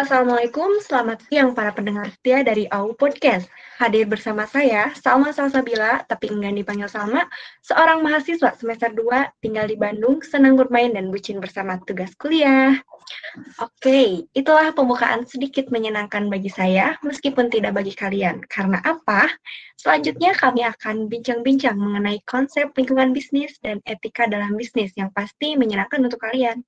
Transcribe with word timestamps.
Assalamualaikum, 0.00 0.80
selamat 0.80 1.28
siang 1.28 1.52
para 1.52 1.76
pendengar 1.76 2.08
setia 2.08 2.40
dari 2.40 2.64
AU 2.72 2.96
Podcast. 2.96 3.44
Hadir 3.76 4.08
bersama 4.08 4.48
saya, 4.48 4.96
Salma 4.96 5.28
Salsabila, 5.28 6.08
tapi 6.08 6.32
enggak 6.32 6.56
dipanggil 6.56 6.88
Salma, 6.88 7.28
seorang 7.60 8.00
mahasiswa 8.00 8.56
semester 8.56 8.88
2, 8.96 9.44
tinggal 9.44 9.68
di 9.68 9.76
Bandung, 9.76 10.24
senang 10.24 10.56
bermain 10.56 10.88
dan 10.96 11.12
bucin 11.12 11.36
bersama 11.36 11.76
tugas 11.84 12.16
kuliah. 12.16 12.80
Oke, 13.60 14.24
itulah 14.32 14.72
pembukaan 14.72 15.28
sedikit 15.28 15.68
menyenangkan 15.68 16.32
bagi 16.32 16.48
saya, 16.48 16.96
meskipun 17.04 17.52
tidak 17.52 17.76
bagi 17.76 17.92
kalian. 17.92 18.40
Karena 18.48 18.80
apa? 18.80 19.28
Selanjutnya 19.76 20.32
kami 20.32 20.64
akan 20.64 21.12
bincang-bincang 21.12 21.76
mengenai 21.76 22.24
konsep 22.24 22.72
lingkungan 22.72 23.12
bisnis 23.12 23.52
dan 23.60 23.84
etika 23.84 24.24
dalam 24.24 24.56
bisnis 24.56 24.96
yang 24.96 25.12
pasti 25.12 25.60
menyenangkan 25.60 26.00
untuk 26.00 26.24
kalian. 26.24 26.64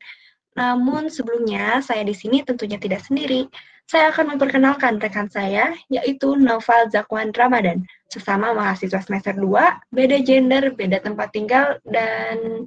Namun 0.53 1.09
sebelumnya, 1.09 1.81
saya 1.81 2.05
di 2.05 2.13
sini 2.13 2.45
tentunya 2.45 2.77
tidak 2.77 3.01
sendiri. 3.05 3.49
Saya 3.89 4.13
akan 4.15 4.37
memperkenalkan 4.37 5.01
rekan 5.01 5.29
saya, 5.29 5.73
yaitu 5.91 6.39
Noval 6.39 6.89
Zakwan 6.93 7.35
Ramadan, 7.35 7.83
sesama 8.09 8.55
mahasiswa 8.57 9.01
semester 9.01 9.35
2, 9.37 9.93
beda 9.93 10.17
gender, 10.23 10.73
beda 10.73 11.03
tempat 11.03 11.33
tinggal, 11.35 11.77
dan 11.89 12.65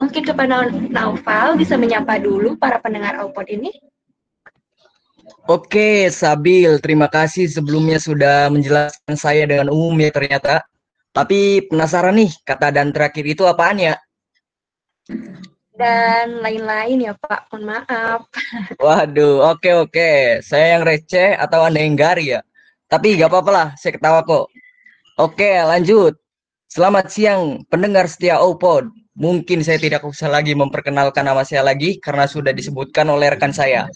mungkin 0.00 0.22
kepada 0.24 0.68
Noval 0.68 1.56
bisa 1.56 1.76
menyapa 1.76 2.20
dulu 2.20 2.56
para 2.60 2.80
pendengar 2.80 3.16
Aupod 3.20 3.48
ini. 3.48 3.72
Oke, 5.48 6.10
Sabil, 6.12 6.76
terima 6.82 7.06
kasih 7.06 7.46
sebelumnya 7.46 7.96
sudah 7.96 8.50
menjelaskan 8.50 9.16
saya 9.16 9.46
dengan 9.46 9.70
umum 9.70 9.94
ya 10.02 10.10
ternyata. 10.12 10.60
Tapi 11.10 11.66
penasaran 11.66 12.14
nih, 12.20 12.30
kata 12.46 12.70
dan 12.70 12.94
terakhir 12.94 13.24
itu 13.26 13.42
apaan 13.46 13.78
ya? 13.80 13.94
Dan 15.80 16.44
lain-lain 16.44 17.08
ya 17.08 17.12
Pak. 17.16 17.48
Mohon 17.48 17.64
maaf. 17.72 18.20
Waduh, 18.76 19.56
oke 19.56 19.88
oke. 19.88 20.44
Saya 20.44 20.76
yang 20.76 20.84
receh 20.84 21.32
atau 21.40 21.64
Anda 21.64 21.80
yang 21.80 21.96
gari 21.96 22.36
ya? 22.36 22.44
Tapi 22.92 23.16
gak 23.16 23.32
apa-apa 23.32 23.50
lah, 23.50 23.68
saya 23.80 23.96
ketawa 23.96 24.20
kok. 24.26 24.52
Oke, 25.16 25.56
lanjut. 25.64 26.18
Selamat 26.68 27.08
siang, 27.08 27.64
pendengar 27.72 28.06
setia 28.10 28.38
OPOD. 28.38 28.92
Mungkin 29.20 29.60
saya 29.60 29.76
tidak 29.76 30.06
usah 30.06 30.30
lagi 30.30 30.54
memperkenalkan 30.54 31.26
nama 31.26 31.42
saya 31.42 31.66
lagi 31.66 31.98
karena 31.98 32.24
sudah 32.30 32.54
disebutkan 32.54 33.06
oleh 33.10 33.34
rekan 33.34 33.50
saya. 33.50 33.86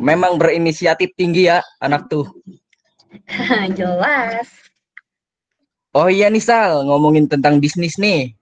Memang 0.00 0.36
berinisiatif 0.36 1.12
tinggi 1.16 1.48
ya, 1.48 1.64
anak 1.80 2.08
tuh. 2.08 2.28
Jelas. 3.78 4.48
Oh 5.90 6.06
iya 6.06 6.30
nih 6.30 6.38
Sal, 6.38 6.86
ngomongin 6.86 7.26
tentang 7.26 7.58
bisnis 7.58 7.98
nih 7.98 8.39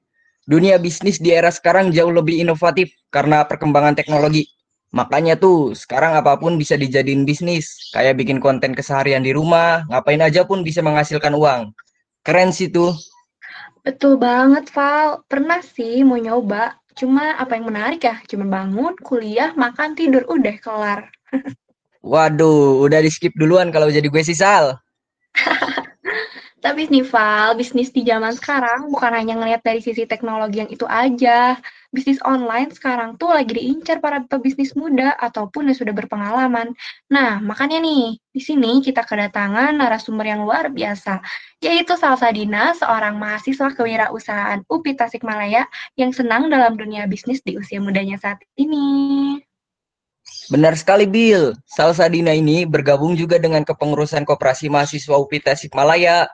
dunia 0.48 0.80
bisnis 0.80 1.20
di 1.20 1.36
era 1.36 1.52
sekarang 1.52 1.92
jauh 1.92 2.08
lebih 2.08 2.41
inovatif 2.41 2.88
karena 3.12 3.44
perkembangan 3.44 3.92
teknologi. 3.92 4.48
Makanya 4.88 5.36
tuh 5.36 5.77
sekarang 5.77 6.16
apa 6.16 6.41
pun 6.41 6.56
bisa 6.56 6.72
dijadiin 6.72 7.28
bisnis. 7.28 7.92
Kayak 7.92 8.16
bikin 8.24 8.41
konten 8.41 8.72
keseharian 8.72 9.20
di 9.20 9.36
rumah, 9.36 9.84
ngapain 9.92 10.24
aja 10.24 10.48
pun 10.48 10.64
bisa 10.64 10.80
menghasilkan 10.80 11.36
uang. 11.36 11.76
Keren 12.24 12.48
sih 12.48 12.72
tuh. 12.72 12.96
Betul 13.84 14.16
banget, 14.16 14.72
Val. 14.72 15.20
Pernah 15.28 15.60
sih 15.60 16.00
mau 16.00 16.16
nyoba. 16.16 16.80
Cuma 16.96 17.36
apa 17.36 17.60
yang 17.60 17.69
menarik 17.69 18.02
ya? 18.08 18.16
Cuma 18.24 18.48
bangun, 18.48 18.96
kuliah, 19.04 19.52
makan, 19.52 19.92
tidur, 19.92 20.24
udah 20.26 20.56
kelar. 20.64 21.00
Waduh, 22.02 22.80
udah 22.88 23.04
di 23.04 23.12
skip 23.12 23.36
duluan 23.36 23.69
kalau 23.69 23.92
jadi 23.92 24.08
gue 24.08 24.22
sih, 24.24 24.34
Sal. 24.34 24.80
Tapi 26.58 26.90
nih 26.90 27.06
Val, 27.06 27.54
bisnis 27.54 27.94
di 27.94 28.02
zaman 28.02 28.34
sekarang 28.34 28.90
bukan 28.90 29.14
hanya 29.14 29.38
ngelihat 29.38 29.62
dari 29.62 29.78
sisi 29.78 30.10
teknologi 30.10 30.58
yang 30.58 30.66
itu 30.66 30.82
aja. 30.90 31.54
Bisnis 31.94 32.18
online 32.26 32.74
sekarang 32.74 33.14
tuh 33.14 33.30
lagi 33.30 33.54
diincar 33.54 34.02
para 34.02 34.26
pebisnis 34.26 34.74
muda 34.74 35.14
ataupun 35.22 35.70
yang 35.70 35.78
sudah 35.78 35.94
berpengalaman. 35.94 36.74
Nah, 37.14 37.38
makanya 37.38 37.78
nih, 37.78 38.18
di 38.34 38.42
sini 38.42 38.82
kita 38.82 39.06
kedatangan 39.06 39.70
narasumber 39.78 40.26
yang 40.26 40.42
luar 40.42 40.74
biasa, 40.74 41.22
yaitu 41.62 41.94
Salsa 41.94 42.34
Dina, 42.34 42.74
seorang 42.74 43.14
mahasiswa 43.22 43.70
kewirausahaan 43.78 44.66
UPI 44.66 44.98
Tasikmalaya 44.98 45.62
yang 45.94 46.10
senang 46.10 46.50
dalam 46.50 46.74
dunia 46.74 47.06
bisnis 47.06 47.38
di 47.41 47.54
usia 47.54 47.78
mudanya 47.78 48.18
saat 48.18 48.42
ini. 48.58 49.38
Benar 50.50 50.74
sekali, 50.74 51.06
Bill. 51.06 51.54
Salsa 51.70 52.10
Dina 52.10 52.34
ini 52.34 52.66
bergabung 52.66 53.14
juga 53.14 53.38
dengan 53.38 53.62
kepengurusan 53.62 54.26
Koperasi 54.26 54.66
Mahasiswa 54.66 55.14
UPI 55.14 55.41
Tasikmalaya 55.41 56.26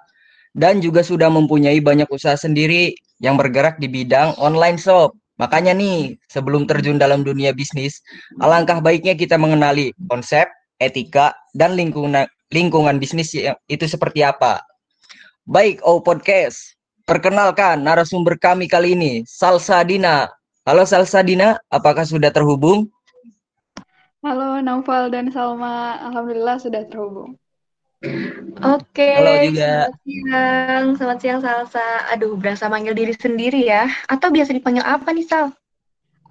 dan 0.54 0.78
juga 0.78 1.02
sudah 1.02 1.26
mempunyai 1.28 1.82
banyak 1.82 2.06
usaha 2.08 2.38
sendiri 2.38 2.94
yang 3.18 3.34
bergerak 3.34 3.82
di 3.82 3.90
bidang 3.90 4.38
online 4.38 4.78
shop. 4.78 5.12
Makanya 5.34 5.74
nih, 5.74 6.14
sebelum 6.30 6.62
terjun 6.70 6.94
dalam 6.94 7.26
dunia 7.26 7.50
bisnis, 7.50 7.98
alangkah 8.38 8.78
baiknya 8.78 9.18
kita 9.18 9.34
mengenali 9.34 9.90
konsep, 10.06 10.46
etika, 10.78 11.34
dan 11.58 11.74
lingkungan 11.74 12.30
lingkungan 12.54 13.02
bisnis 13.02 13.34
yang 13.34 13.58
itu 13.66 13.82
seperti 13.90 14.22
apa. 14.22 14.62
Baik, 15.42 15.82
O 15.82 15.98
Podcast, 15.98 16.78
perkenalkan 17.02 17.82
narasumber 17.82 18.38
kami 18.38 18.70
kali 18.70 18.94
ini, 18.94 19.12
Salsa 19.26 19.82
Dina. 19.82 20.30
Halo 20.62 20.86
Salsa 20.86 21.26
Dina, 21.26 21.58
apakah 21.66 22.06
sudah 22.06 22.30
terhubung? 22.30 22.86
Halo 24.24 24.62
Naufal 24.62 25.12
dan 25.12 25.28
Salma, 25.34 26.00
Alhamdulillah 26.00 26.56
sudah 26.56 26.86
terhubung. 26.88 27.36
Oke, 28.64 29.08
Halo 29.16 29.32
juga. 29.44 29.64
selamat 29.64 29.94
siang, 30.04 30.86
selamat 30.96 31.18
siang 31.20 31.40
Salsa. 31.44 31.88
Aduh, 32.12 32.36
berasa 32.40 32.68
manggil 32.72 32.94
diri 32.96 33.12
sendiri 33.16 33.64
ya? 33.64 33.88
Atau 34.08 34.32
biasa 34.32 34.56
dipanggil 34.56 34.84
apa 34.84 35.08
nih 35.12 35.26
Sal? 35.28 35.52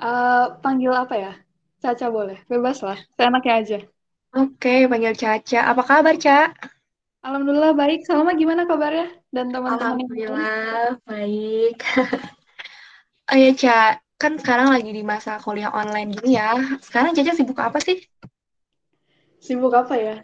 Uh, 0.02 0.58
panggil 0.62 0.94
apa 0.94 1.16
ya? 1.16 1.32
Caca 1.84 2.08
boleh, 2.10 2.40
bebas 2.48 2.80
lah, 2.82 2.98
seenaknya 3.18 3.54
aja. 3.60 3.80
Oke, 4.34 4.90
panggil 4.90 5.14
Caca. 5.14 5.60
Apa 5.70 5.82
kabar, 5.86 6.16
Ca? 6.18 6.50
Alhamdulillah 7.22 7.72
baik. 7.78 8.04
Salma 8.04 8.34
gimana 8.34 8.66
kabarnya? 8.66 9.08
Dan 9.30 9.54
teman-teman 9.54 10.02
Alhamdulillah 10.02 10.98
baik. 11.06 11.78
oh 13.30 13.38
ya, 13.38 13.52
Ca, 13.54 13.80
kan 14.18 14.34
sekarang 14.42 14.74
lagi 14.74 14.90
di 14.90 15.04
masa 15.06 15.38
kuliah 15.38 15.70
online 15.70 16.18
gini 16.18 16.36
ya. 16.36 16.58
Sekarang 16.82 17.14
Caca 17.14 17.32
sibuk 17.38 17.60
apa 17.62 17.78
sih? 17.80 18.02
Sibuk 19.46 19.74
apa 19.76 19.96
ya? 20.00 20.16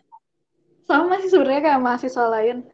Sama 0.90 1.22
sih 1.22 1.30
sebenarnya 1.30 1.62
kayak 1.70 1.84
mahasiswa 1.86 2.26
lain 2.26 2.66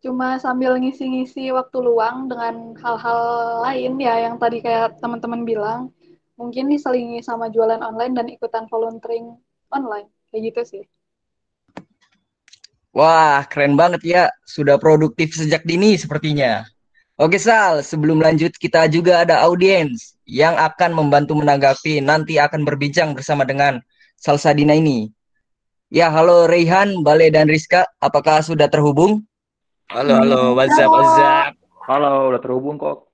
cuma 0.00 0.40
sambil 0.40 0.80
ngisi-ngisi 0.80 1.52
waktu 1.52 1.76
luang 1.84 2.32
dengan 2.32 2.72
hal-hal 2.80 3.20
lain 3.60 4.00
ya 4.00 4.24
yang 4.24 4.40
tadi 4.40 4.64
kayak 4.64 4.96
teman-teman 5.04 5.44
bilang 5.44 5.92
mungkin 6.40 6.72
diselingi 6.72 7.20
sama 7.20 7.52
jualan 7.52 7.84
online 7.84 8.16
dan 8.16 8.26
ikutan 8.32 8.64
volunteering 8.72 9.36
online 9.68 10.08
kayak 10.32 10.52
gitu 10.52 10.62
sih 10.64 10.84
Wah, 12.96 13.44
keren 13.44 13.76
banget 13.76 14.00
ya. 14.08 14.24
Sudah 14.48 14.80
produktif 14.80 15.36
sejak 15.36 15.68
dini 15.68 16.00
sepertinya. 16.00 16.64
Oke 17.20 17.36
Sal, 17.36 17.84
sebelum 17.84 18.24
lanjut 18.24 18.56
kita 18.56 18.88
juga 18.88 19.20
ada 19.20 19.44
audiens 19.44 20.16
yang 20.24 20.56
akan 20.56 20.96
membantu 20.96 21.36
menanggapi 21.36 22.00
nanti 22.00 22.40
akan 22.40 22.64
berbincang 22.64 23.12
bersama 23.12 23.44
dengan 23.44 23.84
Salsadina 24.16 24.72
ini. 24.72 25.12
Ya, 25.86 26.10
halo 26.10 26.50
Reihan, 26.50 27.06
Bale 27.06 27.30
dan 27.30 27.46
Rizka, 27.46 27.86
apakah 28.02 28.42
sudah 28.42 28.66
terhubung? 28.66 29.22
Halo, 29.86 30.18
halo, 30.18 30.58
WhatsApp, 30.58 30.90
WhatsApp. 30.90 31.54
Halo, 31.86 32.34
udah 32.34 32.42
terhubung 32.42 32.74
kok. 32.74 33.06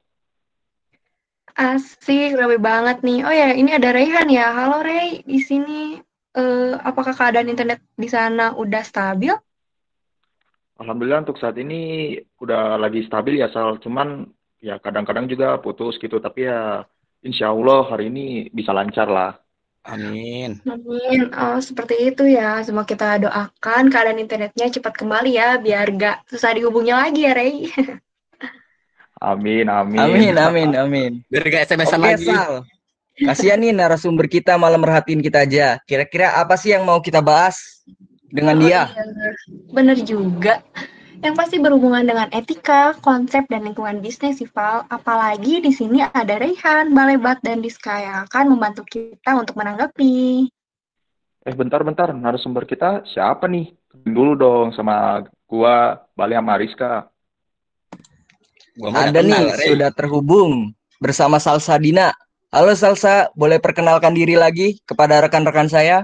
Asik, 1.52 2.32
rame 2.32 2.56
banget 2.56 3.04
nih. 3.04 3.28
Oh 3.28 3.34
ya, 3.34 3.52
ini 3.52 3.76
ada 3.76 3.92
Reihan 3.92 4.24
ya. 4.32 4.56
Halo 4.56 4.80
Rey, 4.80 5.20
di 5.20 5.36
sini 5.44 6.00
uh, 6.32 6.80
apakah 6.80 7.12
keadaan 7.12 7.52
internet 7.52 7.84
di 7.92 8.08
sana 8.08 8.56
udah 8.56 8.80
stabil? 8.80 9.36
Alhamdulillah 10.80 11.28
untuk 11.28 11.36
saat 11.36 11.60
ini 11.60 12.16
udah 12.40 12.80
lagi 12.80 13.04
stabil 13.04 13.44
ya, 13.44 13.52
Sal. 13.52 13.84
Cuman 13.84 14.24
ya 14.64 14.80
kadang-kadang 14.80 15.28
juga 15.28 15.60
putus 15.60 16.00
gitu, 16.00 16.24
tapi 16.24 16.48
ya 16.48 16.88
insya 17.20 17.52
Allah 17.52 17.84
hari 17.84 18.08
ini 18.08 18.48
bisa 18.48 18.72
lancar 18.72 19.12
lah. 19.12 19.41
Amin. 19.82 20.62
Amin. 20.62 21.26
Oh, 21.34 21.58
seperti 21.58 22.14
itu 22.14 22.22
ya. 22.30 22.62
Semoga 22.62 22.86
kita 22.86 23.08
doakan 23.26 23.90
keadaan 23.90 24.22
internetnya 24.22 24.70
cepat 24.70 24.94
kembali 24.94 25.34
ya, 25.34 25.58
biar 25.58 25.90
gak 25.98 26.16
susah 26.30 26.54
dihubungnya 26.54 27.02
lagi 27.02 27.26
ya, 27.26 27.32
Rey. 27.34 27.66
Amin, 29.22 29.70
amin. 29.70 30.02
Amin, 30.02 30.34
amin, 30.34 30.70
amin. 30.74 31.12
Biar 31.30 31.46
gak 31.46 31.62
SMS 31.70 31.94
lagi. 31.94 32.26
Sal. 32.26 32.66
Kasihan 33.22 33.62
nih 33.62 33.70
narasumber 33.70 34.26
kita 34.26 34.58
malah 34.58 34.74
merhatiin 34.74 35.22
kita 35.22 35.46
aja. 35.46 35.78
Kira-kira 35.86 36.34
apa 36.34 36.58
sih 36.58 36.74
yang 36.74 36.82
mau 36.82 36.98
kita 36.98 37.22
bahas 37.22 37.86
dengan 38.26 38.58
oh, 38.58 38.60
dia? 38.66 38.90
Iya. 38.90 39.30
Bener 39.70 39.96
juga 40.02 40.58
yang 41.22 41.38
pasti 41.38 41.62
berhubungan 41.62 42.02
dengan 42.02 42.26
etika, 42.34 42.98
konsep, 42.98 43.46
dan 43.46 43.62
lingkungan 43.62 44.02
bisnis, 44.02 44.42
Val. 44.50 44.82
Apalagi 44.90 45.62
di 45.62 45.70
sini 45.70 46.02
ada 46.02 46.34
Rehan, 46.34 46.90
Balebat, 46.90 47.38
dan 47.46 47.62
Diska 47.62 47.94
yang 47.94 48.16
akan 48.26 48.58
membantu 48.58 48.82
kita 48.90 49.38
untuk 49.38 49.54
menanggapi. 49.54 50.50
Eh, 51.46 51.54
bentar-bentar, 51.54 52.10
narasumber 52.10 52.66
kita 52.66 53.06
siapa 53.06 53.46
nih? 53.46 53.70
Dulu 54.02 54.34
dong 54.34 54.66
sama 54.74 55.22
gua, 55.46 56.02
Bale 56.18 56.34
sama 56.34 56.58
Rizka. 56.58 57.06
Gua 58.74 58.90
ada 58.90 59.22
nih, 59.22 59.30
kenal, 59.30 59.62
sudah 59.62 59.90
terhubung 59.94 60.74
bersama 60.98 61.38
Salsa 61.38 61.78
Dina. 61.78 62.10
Halo 62.50 62.74
Salsa, 62.74 63.30
boleh 63.38 63.62
perkenalkan 63.62 64.10
diri 64.10 64.34
lagi 64.34 64.82
kepada 64.82 65.22
rekan-rekan 65.22 65.70
saya? 65.70 66.02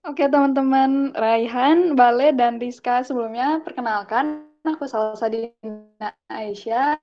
Oke 0.00 0.24
teman-teman, 0.32 1.12
Raihan, 1.12 1.92
Bale, 1.92 2.32
dan 2.32 2.56
Rizka 2.56 3.04
sebelumnya 3.04 3.60
perkenalkan 3.60 4.48
aku 4.64 4.88
Salsadina 4.88 6.16
Aisyah, 6.24 6.96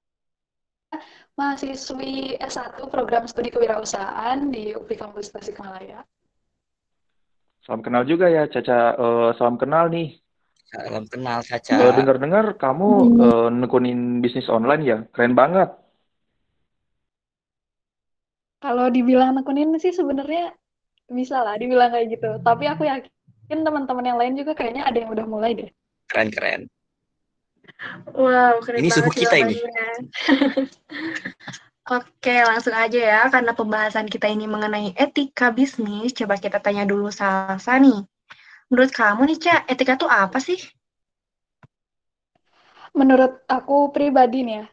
mahasiswi 1.38 2.42
S1 2.42 2.90
program 2.90 3.30
studi 3.30 3.54
kewirausahaan 3.54 4.50
di 4.50 4.74
UPI 4.74 4.98
Kampus 4.98 5.30
Tasikmalaya. 5.30 6.02
Salam 7.62 7.86
kenal 7.86 8.02
juga 8.02 8.34
ya, 8.34 8.50
Caca. 8.50 8.98
Uh, 8.98 9.30
salam 9.38 9.62
kenal 9.62 9.94
nih. 9.94 10.18
Salam 10.74 11.06
kenal, 11.06 11.46
Caca. 11.46 11.78
Uh, 11.78 11.94
Dengar-dengar 11.94 12.58
kamu 12.58 12.90
uh, 13.22 13.50
nekunin 13.54 14.26
bisnis 14.26 14.50
online 14.50 14.82
ya, 14.82 14.98
keren 15.14 15.38
banget. 15.38 15.70
Kalau 18.58 18.90
dibilang 18.90 19.38
nekunin 19.38 19.78
sih 19.78 19.94
sebenarnya 19.94 20.58
bisa 21.08 21.40
lah 21.42 21.56
dibilang 21.56 21.92
kayak 21.92 22.08
gitu 22.20 22.30
tapi 22.44 22.68
aku 22.68 22.84
yakin 22.88 23.60
teman-teman 23.64 24.06
yang 24.06 24.20
lain 24.20 24.34
juga 24.36 24.52
kayaknya 24.56 24.84
ada 24.84 24.98
yang 25.00 25.12
udah 25.12 25.26
mulai 25.28 25.52
deh 25.56 25.70
keren 26.12 26.30
keren 26.30 26.62
wow 28.12 28.60
keren 28.60 28.84
ini 28.84 28.90
suhu 28.92 29.12
kita 29.12 29.36
ini 29.40 29.56
Oke, 31.88 32.44
langsung 32.44 32.76
aja 32.76 33.00
ya, 33.00 33.22
karena 33.32 33.56
pembahasan 33.56 34.12
kita 34.12 34.28
ini 34.28 34.44
mengenai 34.44 34.92
etika 35.00 35.56
bisnis, 35.56 36.12
coba 36.12 36.36
kita 36.36 36.60
tanya 36.60 36.84
dulu 36.84 37.08
Salsa 37.08 37.80
nih. 37.80 38.04
Menurut 38.68 38.92
kamu 38.92 39.24
nih, 39.32 39.40
Cak, 39.40 39.62
etika 39.72 39.96
itu 39.96 40.04
apa 40.04 40.36
sih? 40.44 40.60
Menurut 42.92 43.40
aku 43.48 43.96
pribadi 43.96 44.44
nih 44.44 44.56
ya, 44.60 44.66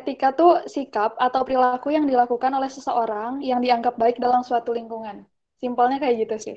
etika 0.00 0.32
tuh 0.32 0.64
sikap 0.64 1.20
atau 1.20 1.44
perilaku 1.44 1.92
yang 1.92 2.08
dilakukan 2.08 2.48
oleh 2.56 2.72
seseorang 2.72 3.44
yang 3.44 3.60
dianggap 3.60 4.00
baik 4.00 4.16
dalam 4.16 4.40
suatu 4.40 4.72
lingkungan. 4.72 5.28
Simpelnya 5.56 5.98
kayak 5.98 6.16
gitu 6.26 6.36
sih. 6.38 6.56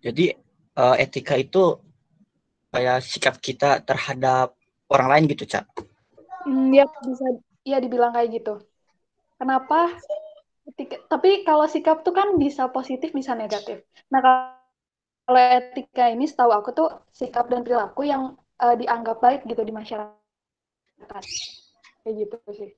Jadi 0.00 0.32
uh, 0.80 0.96
etika 0.96 1.36
itu 1.36 1.76
kayak 2.72 3.04
sikap 3.04 3.36
kita 3.38 3.84
terhadap 3.84 4.56
orang 4.88 5.08
lain 5.12 5.24
gitu, 5.30 5.44
Cak? 5.44 5.68
Hmm, 6.48 6.72
ya 6.72 6.88
bisa 7.04 7.26
ya 7.68 7.78
dibilang 7.78 8.16
kayak 8.16 8.40
gitu. 8.40 8.54
Kenapa? 9.36 9.92
Etika, 10.64 10.96
tapi 11.08 11.44
kalau 11.44 11.68
sikap 11.68 12.00
tuh 12.00 12.16
kan 12.16 12.40
bisa 12.40 12.72
positif, 12.72 13.12
bisa 13.12 13.36
negatif. 13.36 13.84
Nah, 14.08 14.20
kalau 14.20 15.40
etika 15.40 16.08
ini 16.08 16.24
setahu 16.24 16.50
aku 16.50 16.70
tuh 16.72 16.88
sikap 17.12 17.46
dan 17.52 17.60
perilaku 17.60 18.08
yang 18.08 18.40
uh, 18.58 18.74
dianggap 18.74 19.20
baik 19.20 19.44
gitu 19.44 19.60
di 19.60 19.72
masyarakat. 19.72 21.22
Kayak 22.00 22.14
gitu 22.16 22.36
sih. 22.56 22.70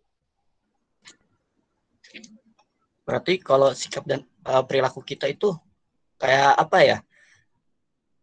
Berarti 3.02 3.42
kalau 3.42 3.74
sikap 3.74 4.06
dan 4.06 4.22
uh, 4.46 4.62
perilaku 4.62 5.02
kita 5.02 5.26
itu 5.26 5.52
kayak 6.18 6.54
apa 6.54 6.78
ya? 6.82 6.98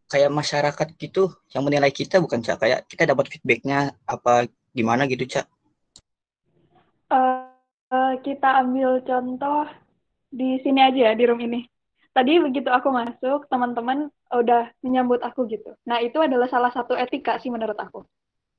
Kayak 0.10 0.34
masyarakat 0.34 0.88
gitu 0.98 1.30
yang 1.54 1.62
menilai 1.62 1.94
kita 1.94 2.18
bukan 2.18 2.42
cak 2.42 2.58
kayak 2.58 2.80
kita 2.90 3.06
dapat 3.06 3.30
feedbacknya 3.30 3.94
apa 4.10 4.50
gimana 4.74 5.06
gitu 5.06 5.28
cak? 5.28 5.46
Uh, 7.12 7.46
uh, 7.94 8.14
kita 8.26 8.66
ambil 8.66 9.02
contoh 9.06 9.70
di 10.30 10.58
sini 10.66 10.80
aja 10.82 11.12
ya 11.12 11.14
di 11.14 11.24
room 11.30 11.42
ini. 11.42 11.68
Tadi 12.10 12.42
begitu 12.42 12.74
aku 12.74 12.90
masuk 12.90 13.46
teman-teman 13.54 14.10
udah 14.34 14.74
menyambut 14.82 15.22
aku 15.22 15.46
gitu. 15.46 15.78
Nah 15.86 16.02
itu 16.02 16.18
adalah 16.18 16.50
salah 16.50 16.74
satu 16.74 16.98
etika 16.98 17.38
sih 17.38 17.54
menurut 17.54 17.78
aku. 17.78 18.02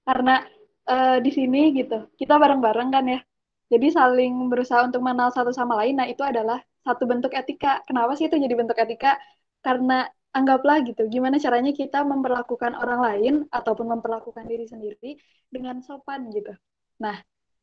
Karena 0.06 0.46
uh, 0.86 1.18
di 1.18 1.30
sini 1.34 1.74
gitu 1.74 2.06
kita 2.14 2.38
bareng-bareng 2.38 2.88
kan 2.94 3.04
ya 3.06 3.20
jadi 3.70 3.86
saling 3.94 4.50
berusaha 4.50 4.82
untuk 4.82 5.00
mengenal 5.00 5.30
satu 5.30 5.54
sama 5.54 5.78
lain, 5.78 5.94
nah 5.94 6.06
itu 6.10 6.20
adalah 6.26 6.58
satu 6.82 7.06
bentuk 7.06 7.30
etika. 7.38 7.80
Kenapa 7.86 8.18
sih 8.18 8.26
itu 8.26 8.34
jadi 8.34 8.54
bentuk 8.58 8.74
etika? 8.74 9.14
Karena 9.62 10.10
anggaplah 10.34 10.82
gitu, 10.86 11.06
gimana 11.06 11.38
caranya 11.38 11.70
kita 11.70 12.02
memperlakukan 12.02 12.74
orang 12.78 13.00
lain 13.02 13.34
ataupun 13.50 13.86
memperlakukan 13.98 14.46
diri 14.46 14.66
sendiri 14.66 15.10
dengan 15.50 15.82
sopan 15.82 16.30
gitu. 16.34 16.54
Nah, 16.98 17.18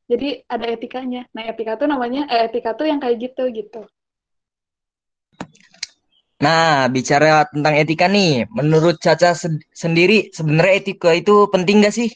jadi 0.07 0.43
ada 0.47 0.65
etikanya. 0.71 1.27
Nah, 1.35 1.43
etika 1.51 1.75
tuh 1.75 1.87
namanya 1.91 2.27
eh, 2.31 2.47
etika 2.47 2.71
tuh 2.75 2.87
yang 2.87 2.99
kayak 3.03 3.19
gitu 3.23 3.43
gitu. 3.51 3.83
Nah, 6.37 6.85
bicara 6.87 7.49
tentang 7.49 7.73
etika 7.75 8.05
nih, 8.05 8.45
menurut 8.53 9.01
Caca 9.01 9.33
sendiri 9.73 10.29
sebenarnya 10.29 10.73
etika 10.79 11.09
itu 11.11 11.49
penting 11.49 11.81
gak 11.81 11.95
sih? 11.97 12.13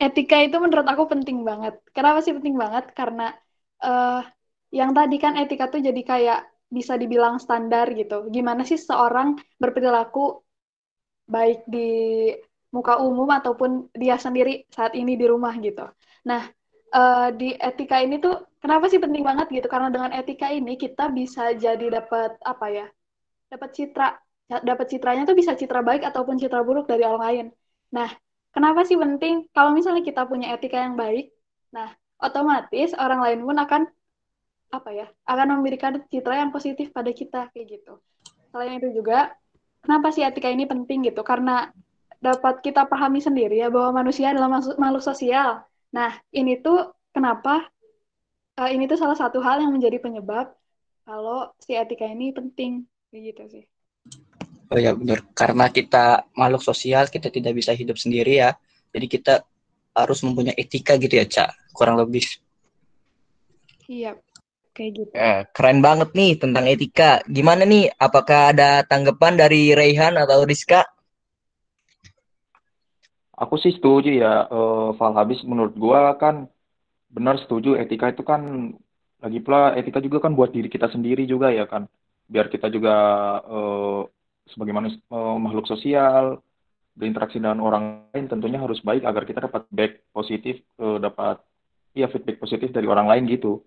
Etika 0.00 0.36
itu 0.40 0.56
menurut 0.56 0.88
aku 0.88 1.04
penting 1.12 1.44
banget. 1.44 1.76
Kenapa 1.92 2.24
sih 2.24 2.32
penting 2.32 2.56
banget? 2.56 2.84
Karena 2.96 3.36
uh, 3.84 4.24
yang 4.72 4.90
tadi 4.96 5.16
kan 5.20 5.36
etika 5.36 5.68
tuh 5.68 5.84
jadi 5.84 6.00
kayak 6.00 6.40
bisa 6.72 6.96
dibilang 6.96 7.36
standar 7.36 7.92
gitu. 7.92 8.32
Gimana 8.32 8.64
sih 8.64 8.80
seorang 8.80 9.36
berperilaku 9.60 10.40
baik 11.28 11.68
di 11.68 11.88
muka 12.70 13.02
umum 13.02 13.28
ataupun 13.28 13.90
dia 13.92 14.16
sendiri 14.16 14.64
saat 14.70 14.94
ini 14.94 15.18
di 15.20 15.26
rumah 15.26 15.52
gitu. 15.58 15.84
Nah, 16.26 16.42
uh, 16.94 17.28
di 17.34 17.52
etika 17.58 17.98
ini 18.00 18.22
tuh 18.22 18.46
kenapa 18.62 18.86
sih 18.86 19.02
penting 19.02 19.26
banget 19.26 19.50
gitu? 19.50 19.66
Karena 19.66 19.90
dengan 19.90 20.14
etika 20.14 20.48
ini 20.48 20.78
kita 20.78 21.10
bisa 21.10 21.52
jadi 21.54 21.86
dapat 21.90 22.38
apa 22.40 22.66
ya? 22.70 22.86
Dapat 23.50 23.70
citra, 23.74 24.08
dapat 24.62 24.86
citranya 24.86 25.22
tuh 25.26 25.34
bisa 25.34 25.58
citra 25.58 25.82
baik 25.82 26.06
ataupun 26.06 26.38
citra 26.38 26.62
buruk 26.62 26.86
dari 26.86 27.02
orang 27.02 27.22
lain. 27.26 27.46
Nah, 27.90 28.10
Kenapa 28.50 28.82
sih 28.82 28.98
penting? 28.98 29.46
Kalau 29.54 29.70
misalnya 29.70 30.02
kita 30.02 30.26
punya 30.26 30.54
etika 30.54 30.82
yang 30.82 30.98
baik, 30.98 31.30
nah 31.70 31.94
otomatis 32.18 32.92
orang 32.98 33.22
lain 33.22 33.40
pun 33.46 33.56
akan 33.56 33.82
apa 34.70 34.90
ya, 34.94 35.06
akan 35.26 35.58
memberikan 35.58 36.02
citra 36.10 36.42
yang 36.42 36.50
positif 36.54 36.90
pada 36.90 37.10
kita 37.10 37.50
kayak 37.54 37.78
gitu. 37.78 37.98
Selain 38.50 38.78
itu 38.78 38.90
juga, 38.90 39.30
kenapa 39.82 40.10
sih 40.10 40.26
etika 40.26 40.50
ini 40.50 40.66
penting 40.66 41.06
gitu? 41.06 41.22
Karena 41.22 41.70
dapat 42.20 42.60
kita 42.60 42.84
pahami 42.86 43.18
sendiri 43.22 43.58
ya 43.58 43.72
bahwa 43.72 44.04
manusia 44.04 44.30
adalah 44.30 44.60
makhluk 44.76 45.02
sosial. 45.02 45.64
Nah, 45.90 46.12
ini 46.30 46.60
tuh 46.60 46.92
kenapa 47.10 47.66
uh, 48.60 48.70
ini 48.70 48.84
tuh 48.86 49.00
salah 49.00 49.16
satu 49.16 49.40
hal 49.40 49.64
yang 49.64 49.72
menjadi 49.72 49.98
penyebab 49.98 50.52
kalau 51.08 51.50
si 51.58 51.74
etika 51.74 52.06
ini 52.06 52.30
penting 52.30 52.84
kayak 53.10 53.34
gitu 53.34 53.42
sih. 53.58 53.64
Oh 54.70 54.78
ya 54.78 54.94
benar, 54.94 55.26
karena 55.34 55.66
kita 55.66 56.30
makhluk 56.38 56.62
sosial, 56.62 57.10
kita 57.10 57.26
tidak 57.26 57.58
bisa 57.58 57.74
hidup 57.74 57.98
sendiri 57.98 58.38
ya. 58.38 58.54
Jadi 58.94 59.06
kita 59.10 59.34
harus 59.98 60.22
mempunyai 60.22 60.54
etika 60.54 60.94
gitu 60.94 61.10
ya, 61.10 61.26
Cak. 61.26 61.74
Kurang 61.74 61.98
lebih. 61.98 62.22
Iya, 63.90 64.14
kayak 64.70 64.90
gitu. 64.94 65.10
Eh, 65.10 65.42
keren 65.50 65.82
banget 65.82 66.14
nih 66.14 66.38
tentang 66.38 66.70
etika. 66.70 67.18
Gimana 67.26 67.66
nih? 67.66 67.90
Apakah 67.98 68.54
ada 68.54 68.86
tanggapan 68.86 69.34
dari 69.34 69.74
Raihan 69.74 70.14
atau 70.14 70.46
Rizka? 70.46 70.86
Aku 73.34 73.58
sih 73.58 73.74
setuju 73.74 74.14
ya, 74.14 74.46
uh, 74.52 74.94
Val 74.94 75.18
habis 75.18 75.42
menurut 75.42 75.74
gua 75.74 76.14
kan 76.14 76.46
benar 77.10 77.42
setuju 77.42 77.74
etika 77.74 78.14
itu 78.14 78.22
kan 78.22 78.70
lagi 79.18 79.42
pula 79.42 79.74
etika 79.74 79.98
juga 79.98 80.22
kan 80.22 80.38
buat 80.38 80.54
diri 80.54 80.70
kita 80.70 80.92
sendiri 80.92 81.26
juga 81.26 81.50
ya 81.50 81.66
kan. 81.66 81.90
Biar 82.30 82.46
kita 82.46 82.70
juga 82.70 82.94
uh, 83.48 84.06
sebagai 84.52 84.74
manusia, 84.74 85.00
uh, 85.10 85.38
makhluk 85.38 85.66
sosial 85.66 86.42
berinteraksi 86.94 87.38
dengan 87.38 87.62
orang 87.62 88.10
lain 88.12 88.26
tentunya 88.28 88.58
harus 88.60 88.82
baik 88.82 89.06
agar 89.06 89.22
kita 89.24 89.46
dapat 89.46 89.62
back 89.70 89.92
positif 90.12 90.60
uh, 90.82 90.98
dapat 91.00 91.40
ya 91.94 92.10
feedback 92.10 92.38
positif 92.42 92.70
dari 92.70 92.86
orang 92.86 93.06
lain 93.06 93.24
gitu. 93.30 93.62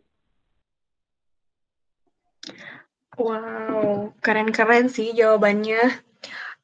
Wow, 3.14 4.18
keren-keren 4.26 4.90
sih 4.90 5.14
jawabannya. 5.14 6.02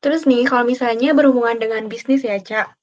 Terus 0.01 0.25
nih, 0.25 0.49
kalau 0.49 0.65
misalnya 0.65 1.13
berhubungan 1.13 1.61
dengan 1.61 1.85
bisnis 1.91 2.25
ya, 2.25 2.41
Cak. 2.41 2.73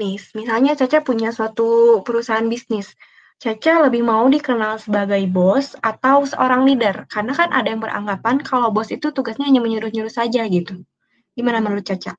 Nih, 0.00 0.16
misalnya 0.32 0.72
Caca 0.78 1.04
punya 1.04 1.28
suatu 1.34 2.00
perusahaan 2.06 2.46
bisnis. 2.48 2.96
Caca 3.40 3.88
lebih 3.88 4.04
mau 4.04 4.28
dikenal 4.28 4.76
sebagai 4.84 5.24
bos 5.24 5.72
atau 5.80 6.28
seorang 6.28 6.68
leader, 6.68 7.08
karena 7.08 7.32
kan 7.32 7.48
ada 7.48 7.72
yang 7.72 7.80
beranggapan 7.80 8.36
kalau 8.44 8.68
bos 8.68 8.92
itu 8.92 9.08
tugasnya 9.16 9.48
hanya 9.48 9.64
menyuruh-nyuruh 9.64 10.12
saja 10.12 10.44
gitu. 10.44 10.84
Gimana 11.32 11.64
menurut 11.64 11.88
Caca? 11.88 12.12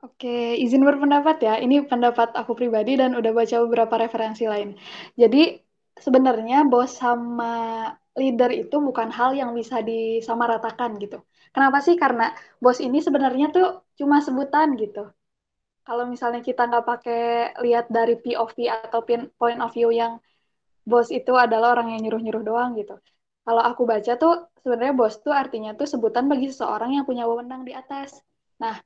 Oke, 0.00 0.56
izin 0.64 0.82
berpendapat 0.88 1.36
ya. 1.46 1.54
Ini 1.60 1.84
pendapat 1.84 2.32
aku 2.40 2.52
pribadi 2.56 2.96
dan 2.96 3.12
udah 3.12 3.30
baca 3.38 3.56
beberapa 3.68 3.94
referensi 4.00 4.48
lain. 4.48 4.72
Jadi 5.20 5.60
sebenarnya 6.00 6.64
bos 6.64 6.90
sama 6.96 7.52
leader 8.16 8.50
itu 8.56 8.76
bukan 8.88 9.08
hal 9.12 9.30
yang 9.36 9.52
bisa 9.52 9.84
disamaratakan 9.84 10.96
gitu. 10.96 11.20
Kenapa 11.52 11.78
sih? 11.84 11.94
Karena 12.00 12.32
bos 12.56 12.80
ini 12.80 12.98
sebenarnya 13.04 13.52
tuh 13.52 13.66
cuma 14.00 14.16
sebutan 14.24 14.80
gitu 14.80 15.12
kalau 15.82 16.04
misalnya 16.06 16.40
kita 16.40 16.70
nggak 16.70 16.86
pakai 16.86 17.22
lihat 17.62 17.90
dari 17.90 18.14
POV 18.18 18.70
atau 18.70 19.02
point 19.38 19.60
of 19.62 19.70
view 19.74 19.90
yang 19.90 20.22
bos 20.86 21.10
itu 21.10 21.34
adalah 21.34 21.78
orang 21.78 21.94
yang 21.94 22.06
nyuruh-nyuruh 22.06 22.42
doang 22.42 22.74
gitu. 22.78 22.98
Kalau 23.42 23.62
aku 23.62 23.82
baca 23.86 24.14
tuh 24.14 24.46
sebenarnya 24.62 24.94
bos 24.94 25.18
tuh 25.18 25.34
artinya 25.34 25.74
tuh 25.74 25.90
sebutan 25.90 26.30
bagi 26.30 26.50
seseorang 26.50 26.94
yang 26.94 27.04
punya 27.06 27.26
wewenang 27.26 27.66
di 27.66 27.74
atas. 27.74 28.22
Nah, 28.62 28.78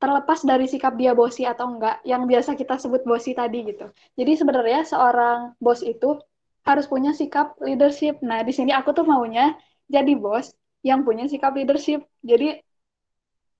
terlepas 0.00 0.40
dari 0.42 0.64
sikap 0.64 0.96
dia 0.96 1.12
bosi 1.12 1.44
atau 1.44 1.68
enggak, 1.68 2.00
yang 2.08 2.24
biasa 2.24 2.56
kita 2.56 2.80
sebut 2.80 3.04
bosi 3.04 3.36
tadi 3.36 3.68
gitu. 3.68 3.92
Jadi 4.16 4.32
sebenarnya 4.40 4.88
seorang 4.88 5.52
bos 5.60 5.84
itu 5.84 6.16
harus 6.64 6.88
punya 6.88 7.12
sikap 7.12 7.60
leadership. 7.60 8.18
Nah, 8.24 8.40
di 8.40 8.50
sini 8.56 8.72
aku 8.72 8.96
tuh 8.96 9.04
maunya 9.04 9.52
jadi 9.86 10.16
bos 10.16 10.56
yang 10.80 11.04
punya 11.04 11.28
sikap 11.28 11.52
leadership. 11.52 12.08
Jadi 12.24 12.56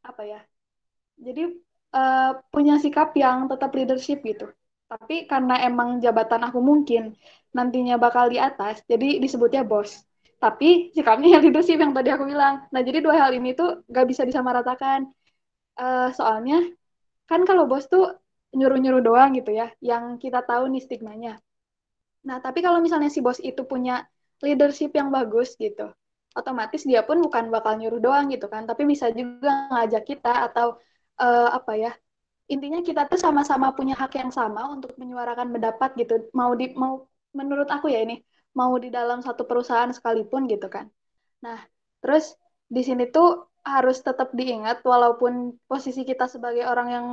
apa 0.03 0.23
ya? 0.25 0.41
Jadi 1.21 1.53
uh, 1.95 2.41
punya 2.53 2.81
sikap 2.81 3.15
yang 3.17 3.47
tetap 3.47 3.71
leadership 3.73 4.25
gitu. 4.25 4.51
Tapi 4.89 5.25
karena 5.25 5.63
emang 5.65 6.05
jabatan 6.05 6.45
aku 6.49 6.61
mungkin 6.61 7.17
nantinya 7.57 7.97
bakal 7.97 8.29
di 8.29 8.37
atas, 8.41 8.85
jadi 8.89 9.21
disebutnya 9.21 9.65
bos. 9.65 10.05
Tapi 10.37 10.91
sikapnya 10.93 11.39
yang 11.39 11.43
leadership 11.47 11.79
yang 11.79 11.95
tadi 11.95 12.11
aku 12.11 12.27
bilang. 12.27 12.67
Nah, 12.75 12.81
jadi 12.83 12.99
dua 12.99 13.15
hal 13.15 13.31
ini 13.33 13.55
tuh 13.55 13.87
gak 13.87 14.05
bisa 14.11 14.27
disamaratakan. 14.27 15.07
Uh, 15.73 16.13
soalnya 16.13 16.61
kan 17.25 17.49
kalau 17.49 17.65
bos 17.65 17.89
tuh 17.89 18.21
nyuruh-nyuruh 18.53 19.01
doang 19.01 19.33
gitu 19.33 19.57
ya, 19.57 19.73
yang 19.81 20.21
kita 20.21 20.45
tahu 20.45 20.69
nih 20.69 20.85
stigmanya. 20.85 21.41
Nah, 22.29 22.37
tapi 22.45 22.61
kalau 22.61 22.85
misalnya 22.85 23.09
si 23.09 23.25
bos 23.25 23.41
itu 23.41 23.65
punya 23.65 24.05
leadership 24.45 24.93
yang 24.93 25.09
bagus 25.09 25.57
gitu, 25.57 25.89
otomatis 26.37 26.85
dia 26.85 27.01
pun 27.01 27.25
bukan 27.25 27.49
bakal 27.49 27.81
nyuruh 27.81 28.03
doang 28.03 28.29
gitu 28.29 28.53
kan, 28.53 28.69
tapi 28.69 28.85
bisa 28.85 29.09
juga 29.09 29.73
ngajak 29.73 30.05
kita 30.05 30.53
atau 30.53 30.77
uh, 31.23 31.49
apa 31.59 31.73
ya, 31.79 31.93
intinya 32.51 32.81
kita 32.83 33.07
tuh 33.11 33.21
sama-sama 33.21 33.71
punya 33.79 33.95
hak 33.95 34.13
yang 34.19 34.33
sama 34.35 34.67
untuk 34.75 34.93
menyuarakan 35.01 35.55
pendapat 35.55 35.91
gitu, 36.01 36.15
mau 36.35 36.53
di 36.59 36.75
mau 36.75 37.07
menurut 37.33 37.69
aku 37.71 37.89
ya 37.95 38.03
ini 38.05 38.21
mau 38.59 38.75
di 38.77 38.93
dalam 38.93 39.25
satu 39.25 39.49
perusahaan 39.49 39.89
sekalipun 39.95 40.45
gitu 40.51 40.69
kan. 40.69 40.91
Nah, 41.47 41.59
terus 42.05 42.37
di 42.69 42.83
sini 42.85 43.09
tuh 43.09 43.49
harus 43.63 44.03
tetap 44.03 44.35
diingat 44.35 44.83
walaupun 44.83 45.55
posisi 45.71 46.03
kita 46.03 46.27
sebagai 46.27 46.67
orang 46.67 46.89
yang 46.91 47.07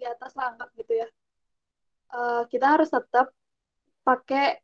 di 0.00 0.04
atas 0.08 0.32
lah 0.34 0.56
anggap 0.56 0.72
gitu 0.80 1.04
ya 1.04 1.08
uh, 2.12 2.42
kita 2.48 2.76
harus 2.78 2.88
tetap 2.92 3.32
pakai 4.04 4.60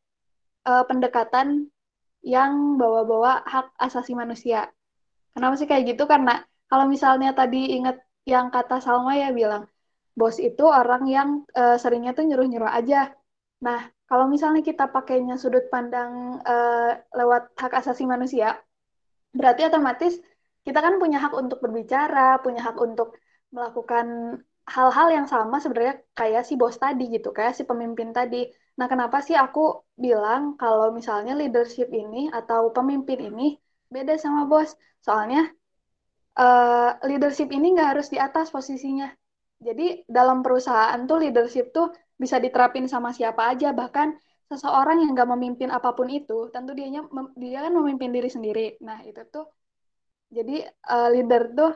uh, 0.68 0.84
pendekatan 0.84 1.72
yang 2.22 2.76
bawa-bawa 2.76 3.46
hak 3.46 3.72
asasi 3.78 4.12
manusia. 4.12 4.68
Kenapa 5.32 5.54
sih 5.56 5.70
kayak 5.70 5.94
gitu? 5.96 6.04
Karena 6.04 6.42
kalau 6.68 6.90
misalnya 6.90 7.32
tadi 7.32 7.78
ingat 7.78 7.96
yang 8.24 8.50
kata 8.54 8.80
Salma 8.82 9.14
ya 9.14 9.30
bilang 9.30 9.68
bos 10.18 10.36
itu 10.42 10.64
orang 10.66 11.02
yang 11.06 11.28
uh, 11.54 11.78
seringnya 11.78 12.16
tuh 12.16 12.24
nyuruh-nyuruh 12.26 12.72
aja 12.78 13.14
nah 13.62 13.86
kalau 14.08 14.26
misalnya 14.26 14.62
kita 14.64 14.88
pakainya 14.90 15.34
sudut 15.38 15.66
pandang 15.70 16.42
uh, 16.42 16.98
lewat 17.14 17.54
hak 17.54 17.72
asasi 17.80 18.02
manusia 18.06 18.58
berarti 19.30 19.68
otomatis 19.68 20.18
kita 20.66 20.78
kan 20.84 20.98
punya 21.02 21.18
hak 21.22 21.34
untuk 21.36 21.58
berbicara 21.64 22.40
punya 22.42 22.60
hak 22.66 22.76
untuk 22.80 23.14
melakukan 23.54 24.06
hal-hal 24.68 25.08
yang 25.16 25.26
sama 25.34 25.56
sebenarnya 25.62 25.94
kayak 26.12 26.42
si 26.44 26.54
bos 26.60 26.76
tadi 26.76 27.08
gitu, 27.08 27.32
kayak 27.32 27.56
si 27.56 27.64
pemimpin 27.64 28.12
tadi. 28.12 28.44
Nah, 28.78 28.86
kenapa 28.92 29.24
sih 29.24 29.34
aku 29.34 29.60
bilang 29.96 30.42
kalau 30.60 30.92
misalnya 30.92 31.32
leadership 31.40 31.88
ini 31.90 32.28
atau 32.28 32.70
pemimpin 32.76 33.18
ini 33.32 33.56
beda 33.88 34.14
sama 34.20 34.44
bos? 34.44 34.76
Soalnya 35.00 35.48
uh, 36.38 36.90
leadership 37.04 37.50
ini 37.50 37.74
nggak 37.74 37.98
harus 37.98 38.08
di 38.08 38.16
atas 38.16 38.54
posisinya. 38.54 39.10
Jadi 39.58 40.06
dalam 40.06 40.46
perusahaan 40.46 41.02
tuh 41.02 41.18
leadership 41.18 41.74
tuh 41.74 41.90
bisa 42.14 42.38
diterapin 42.38 42.86
sama 42.86 43.10
siapa 43.10 43.50
aja, 43.50 43.74
bahkan 43.74 44.14
seseorang 44.46 45.02
yang 45.02 45.12
nggak 45.18 45.30
memimpin 45.34 45.68
apa 45.68 45.92
pun 45.92 46.06
itu, 46.08 46.48
tentu 46.54 46.72
dia 46.78 46.88
dia 47.36 47.58
kan 47.66 47.72
memimpin 47.74 48.14
diri 48.14 48.30
sendiri. 48.30 48.78
Nah 48.80 49.02
itu 49.02 49.20
tuh 49.28 49.50
jadi 50.30 50.62
uh, 50.88 51.08
leader 51.10 51.42
tuh 51.52 51.72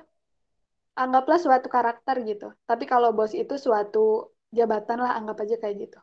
anggaplah 0.95 1.43
suatu 1.43 1.67
karakter 1.67 2.23
gitu. 2.23 2.55
Tapi 2.65 2.85
kalau 2.87 3.11
bos 3.11 3.35
itu 3.35 3.59
suatu 3.59 4.31
jabatan 4.53 5.03
lah, 5.03 5.19
anggap 5.19 5.43
aja 5.43 5.57
kayak 5.59 5.91
gitu. 5.91 5.99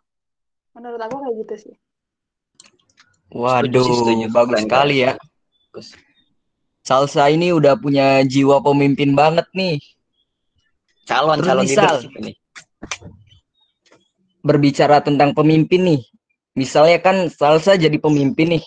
Menurut 0.76 1.00
aku 1.00 1.16
kayak 1.22 1.36
gitu 1.48 1.56
sih. 1.70 1.76
Waduh, 3.30 3.86
setuju, 3.86 4.26
bagus 4.34 4.66
sekali 4.66 5.06
ya. 5.06 5.14
Salsa 6.90 7.30
ini 7.30 7.54
udah 7.54 7.78
punya 7.78 8.26
jiwa 8.26 8.66
pemimpin 8.66 9.14
banget 9.14 9.46
nih. 9.54 9.78
Calon 11.06 11.38
Terus 11.38 11.50
calon 11.54 11.66
misal, 11.70 11.96
ini. 12.18 12.34
Berbicara 14.42 14.98
tentang 15.06 15.38
pemimpin 15.38 15.86
nih. 15.86 16.02
Misalnya 16.58 16.98
kan 16.98 17.30
Salsa 17.30 17.78
jadi 17.78 18.02
pemimpin 18.02 18.58
nih. 18.58 18.64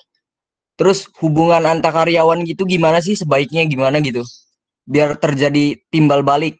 Terus 0.78 1.10
hubungan 1.18 1.66
antar 1.66 1.90
karyawan 1.90 2.46
gitu 2.46 2.62
gimana 2.62 3.02
sih 3.02 3.18
sebaiknya 3.18 3.66
gimana 3.66 3.98
gitu? 3.98 4.22
biar 4.86 5.14
terjadi 5.18 5.78
timbal 5.88 6.26
balik. 6.26 6.58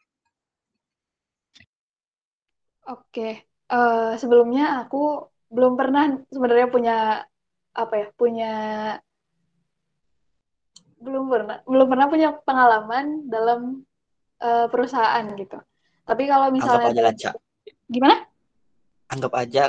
Oke, 2.87 3.47
uh, 3.71 4.14
sebelumnya 4.19 4.83
aku 4.85 5.26
belum 5.52 5.78
pernah 5.78 6.19
sebenarnya 6.28 6.69
punya 6.69 6.97
apa 7.73 7.95
ya, 7.97 8.07
punya 8.14 8.52
belum 11.02 11.25
pernah 11.26 11.59
belum 11.66 11.87
pernah 11.90 12.06
punya 12.06 12.28
pengalaman 12.47 13.26
dalam 13.26 13.82
uh, 14.38 14.66
perusahaan 14.71 15.26
gitu. 15.35 15.59
Tapi 16.06 16.23
kalau 16.30 16.50
misalnya 16.54 16.90
Anggap 16.90 16.94
aja 16.94 17.02
Caca. 17.11 17.30
Gimana? 17.90 18.16
Anggap 19.11 19.32
aja 19.35 19.62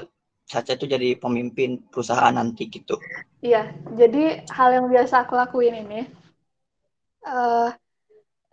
Caca 0.43 0.71
itu 0.77 0.85
jadi 0.85 1.09
pemimpin 1.17 1.81
perusahaan 1.89 2.33
nanti 2.33 2.69
gitu. 2.69 3.01
Iya, 3.41 3.73
jadi 3.97 4.45
hal 4.53 4.69
yang 4.77 4.85
biasa 4.87 5.25
aku 5.25 5.33
lakuin 5.35 5.83
ini 5.87 6.01
uh, 7.27 7.69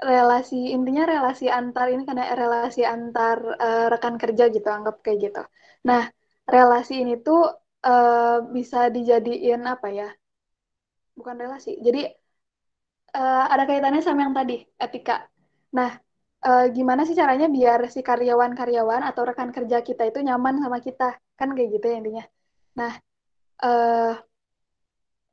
relasi 0.00 0.72
intinya 0.72 1.04
relasi 1.04 1.52
antar 1.52 1.92
ini 1.92 2.08
karena 2.08 2.32
relasi 2.32 2.82
antar 2.88 3.36
uh, 3.60 3.86
rekan 3.92 4.16
kerja 4.16 4.48
gitu 4.48 4.66
anggap 4.66 5.04
kayak 5.04 5.30
gitu. 5.30 5.42
Nah 5.84 6.08
relasi 6.48 7.04
ini 7.04 7.20
tuh 7.20 7.52
uh, 7.84 8.38
bisa 8.48 8.88
dijadiin 8.88 9.62
apa 9.68 9.88
ya? 9.92 10.08
Bukan 11.14 11.36
relasi. 11.36 11.76
Jadi 11.84 12.19
uh, 13.14 13.44
ada 13.50 13.64
kaitannya 13.66 14.02
sama 14.02 14.26
yang 14.26 14.34
tadi 14.34 14.62
etika. 14.78 15.26
Nah 15.74 15.98
uh, 16.46 16.66
gimana 16.70 17.04
sih 17.06 17.14
caranya 17.14 17.46
biar 17.46 17.86
si 17.90 18.00
karyawan-karyawan 18.00 19.02
atau 19.06 19.22
rekan 19.26 19.50
kerja 19.50 19.82
kita 19.84 20.08
itu 20.08 20.18
nyaman 20.24 20.62
sama 20.62 20.78
kita 20.80 21.18
kan 21.38 21.48
kayak 21.52 21.80
gitu 21.80 21.86
ya 21.90 21.96
intinya. 22.00 22.24
Nah 22.78 22.92
uh, 23.62 24.14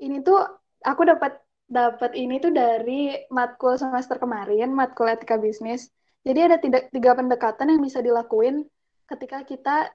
ini 0.02 0.22
tuh 0.22 0.38
aku 0.86 1.02
dapat 1.08 1.42
dapat 1.68 2.16
ini 2.16 2.40
tuh 2.40 2.56
dari 2.56 3.28
matkul 3.28 3.76
semester 3.76 4.16
kemarin, 4.18 4.72
matkul 4.72 5.12
etika 5.12 5.36
bisnis. 5.36 5.92
Jadi 6.24 6.40
ada 6.44 6.58
tiga, 6.60 6.80
tiga 6.92 7.12
pendekatan 7.16 7.76
yang 7.76 7.82
bisa 7.84 8.00
dilakuin 8.04 8.68
ketika 9.08 9.44
kita 9.48 9.92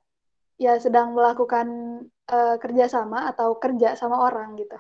ya 0.61 0.77
sedang 0.81 1.17
melakukan 1.17 1.67
uh, 2.29 2.57
kerjasama 2.61 3.29
atau 3.33 3.57
kerja 3.57 3.97
sama 3.97 4.21
orang 4.21 4.57
gitu. 4.61 4.77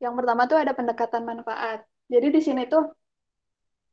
Yang 0.00 0.14
pertama 0.22 0.42
tuh 0.48 0.58
ada 0.58 0.72
pendekatan 0.72 1.22
manfaat. 1.26 1.84
Jadi 2.12 2.26
di 2.36 2.40
sini 2.46 2.62
tuh 2.72 2.84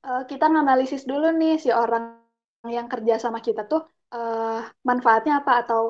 uh, 0.08 0.24
kita 0.30 0.46
nganalisis 0.54 1.04
dulu 1.06 1.28
nih 1.42 1.62
si 1.64 1.70
orang 1.70 2.18
yang 2.66 2.88
kerja 2.90 3.14
sama 3.24 3.40
kita 3.48 3.62
tuh 3.72 3.82
uh, 4.18 4.60
manfaatnya 4.90 5.34
apa 5.42 5.54
atau 5.64 5.82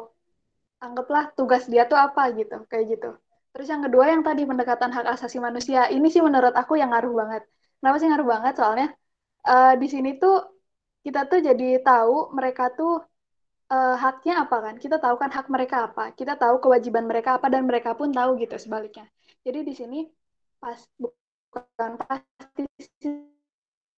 anggaplah 0.84 1.34
tugas 1.38 1.63
dia 1.72 1.84
tuh 1.91 1.98
apa 1.98 2.22
gitu, 2.38 2.55
kayak 2.69 2.86
gitu. 2.93 3.10
Terus 3.55 3.67
yang 3.74 3.81
kedua 3.86 4.05
yang 4.13 4.22
tadi 4.22 4.46
pendekatan 4.46 4.91
hak 4.93 5.05
asasi 5.17 5.38
manusia, 5.41 5.89
ini 5.89 6.07
sih 6.13 6.22
menurut 6.22 6.53
aku 6.53 6.77
yang 6.77 6.93
ngaruh 6.93 7.13
banget. 7.22 7.43
Kenapa 7.79 7.96
sih 7.98 8.07
ngaruh 8.12 8.27
banget? 8.34 8.53
Soalnya 8.60 8.88
uh, 9.48 9.74
di 9.81 9.88
sini 9.93 10.10
tuh 10.22 10.36
kita 11.05 11.25
tuh 11.31 11.39
jadi 11.41 11.81
tahu 11.81 12.36
mereka 12.38 12.69
tuh 12.77 13.01
uh, 13.74 13.96
haknya 13.98 14.46
apa 14.46 14.57
kan? 14.65 14.75
Kita 14.84 14.96
tahu 15.01 15.15
kan 15.22 15.29
hak 15.34 15.48
mereka 15.50 15.75
apa, 15.89 16.13
kita 16.19 16.34
tahu 16.38 16.55
kewajiban 16.63 17.05
mereka 17.10 17.29
apa 17.41 17.48
dan 17.50 17.63
mereka 17.65 17.98
pun 17.98 18.10
tahu 18.13 18.38
gitu 18.43 18.55
sebaliknya. 18.62 19.05
Jadi 19.46 19.60
di 19.65 19.74
sini 19.74 20.00
pas 20.62 20.77
bukan 21.65 21.91
pasti 22.05 22.63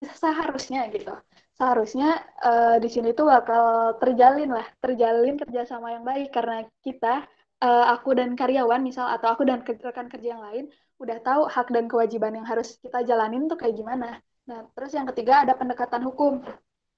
seharusnya 0.03 0.87
gitu. 0.95 1.11
Seharusnya 1.59 2.23
uh, 2.39 2.79
di 2.79 2.87
sini 2.87 3.11
tuh 3.11 3.27
bakal 3.27 3.99
terjalin 3.99 4.55
lah, 4.55 4.63
terjalin 4.79 5.35
kerjasama 5.35 5.91
yang 5.91 6.07
baik 6.07 6.31
karena 6.31 6.63
kita 6.79 7.27
uh, 7.59 7.85
aku 7.91 8.15
dan 8.15 8.35
karyawan 8.39 8.79
misal 8.79 9.11
atau 9.11 9.27
aku 9.35 9.43
dan 9.43 9.59
rekan 9.63 10.07
kerja 10.07 10.39
yang 10.39 10.43
lain 10.43 10.71
udah 10.99 11.19
tahu 11.23 11.47
hak 11.47 11.67
dan 11.71 11.87
kewajiban 11.87 12.35
yang 12.35 12.47
harus 12.47 12.75
kita 12.79 13.03
jalanin 13.03 13.47
tuh 13.47 13.59
kayak 13.59 13.75
gimana. 13.75 14.19
Nah, 14.47 14.67
terus 14.75 14.91
yang 14.95 15.07
ketiga 15.11 15.43
ada 15.43 15.55
pendekatan 15.55 16.03
hukum. 16.03 16.43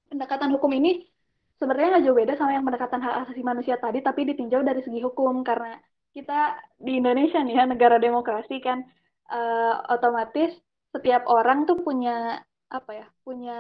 Pendekatan 0.09 0.49
hukum 0.53 0.71
ini 0.73 1.05
sebenarnya 1.57 1.97
nggak 1.97 2.03
jauh 2.05 2.17
beda 2.17 2.33
sama 2.37 2.57
yang 2.57 2.65
pendekatan 2.65 3.01
hak 3.01 3.15
asasi 3.25 3.41
manusia 3.41 3.77
tadi, 3.77 4.01
tapi 4.01 4.25
ditinjau 4.29 4.61
dari 4.65 4.81
segi 4.81 5.01
hukum 5.01 5.41
karena 5.45 5.77
kita 6.11 6.59
di 6.75 6.99
Indonesia 6.99 7.39
nih 7.39 7.55
ya 7.55 7.63
negara 7.69 7.95
demokrasi 7.95 8.59
kan 8.59 8.83
uh, 9.31 9.75
otomatis 9.87 10.59
setiap 10.91 11.23
orang 11.31 11.63
tuh 11.63 11.79
punya 11.79 12.43
apa 12.67 12.91
ya 12.91 13.07
punya 13.23 13.59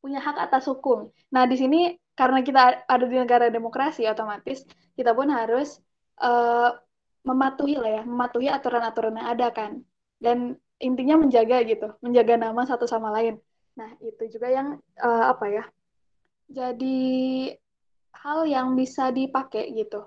punya 0.00 0.20
hak 0.20 0.36
atas 0.48 0.68
hukum. 0.68 1.12
Nah 1.32 1.44
di 1.44 1.56
sini 1.60 1.80
karena 2.16 2.40
kita 2.40 2.88
ada 2.88 3.04
di 3.04 3.16
negara 3.16 3.52
demokrasi 3.52 4.08
otomatis 4.08 4.64
kita 4.96 5.12
pun 5.12 5.28
harus 5.28 5.80
uh, 6.20 6.72
mematuhi 7.24 7.80
lah 7.80 7.90
ya, 8.00 8.02
mematuhi 8.04 8.48
aturan-aturan 8.52 9.16
yang 9.18 9.28
ada 9.32 9.48
kan. 9.50 9.80
Dan 10.20 10.54
intinya 10.78 11.18
menjaga 11.18 11.64
gitu, 11.64 11.96
menjaga 12.04 12.36
nama 12.36 12.62
satu 12.68 12.84
sama 12.84 13.10
lain. 13.10 13.40
Nah, 13.74 13.90
itu 14.04 14.28
juga 14.30 14.52
yang 14.52 14.78
uh, 15.00 15.24
apa 15.32 15.46
ya? 15.50 15.64
Jadi 16.52 17.00
hal 18.14 18.46
yang 18.46 18.76
bisa 18.76 19.08
dipakai 19.10 19.72
gitu 19.74 20.04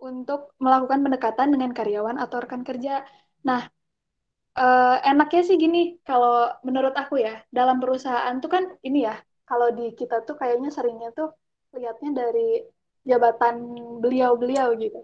untuk 0.00 0.56
melakukan 0.56 1.04
pendekatan 1.04 1.52
dengan 1.52 1.70
karyawan 1.76 2.16
atau 2.16 2.40
rekan 2.40 2.64
kerja. 2.64 3.04
Nah, 3.48 3.62
eh, 4.60 4.96
enaknya 5.10 5.40
sih 5.48 5.56
gini, 5.64 5.78
kalau 6.08 6.30
menurut 6.66 6.94
aku 7.02 7.14
ya, 7.26 7.32
dalam 7.58 7.76
perusahaan 7.82 8.36
tuh 8.42 8.50
kan 8.54 8.64
ini 8.86 8.98
ya, 9.08 9.14
kalau 9.48 9.68
di 9.78 9.82
kita 10.00 10.14
tuh 10.26 10.34
kayaknya 10.40 10.68
seringnya 10.76 11.08
tuh 11.18 11.28
lihatnya 11.80 12.10
dari 12.20 12.40
jabatan 13.10 13.56
beliau-beliau 14.02 14.68
gitu. 14.82 14.98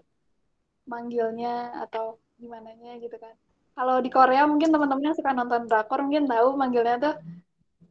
Manggilnya 0.91 1.49
atau 1.83 2.05
gimana 2.41 2.69
gitu 3.03 3.17
kan. 3.23 3.33
Kalau 3.77 3.95
di 4.05 4.09
Korea 4.09 4.43
mungkin 4.51 4.69
teman-teman 4.73 5.05
yang 5.11 5.17
suka 5.19 5.31
nonton 5.37 5.61
drakor 5.69 5.99
mungkin 6.05 6.25
tahu 6.31 6.47
manggilnya 6.61 6.95
tuh 6.97 7.13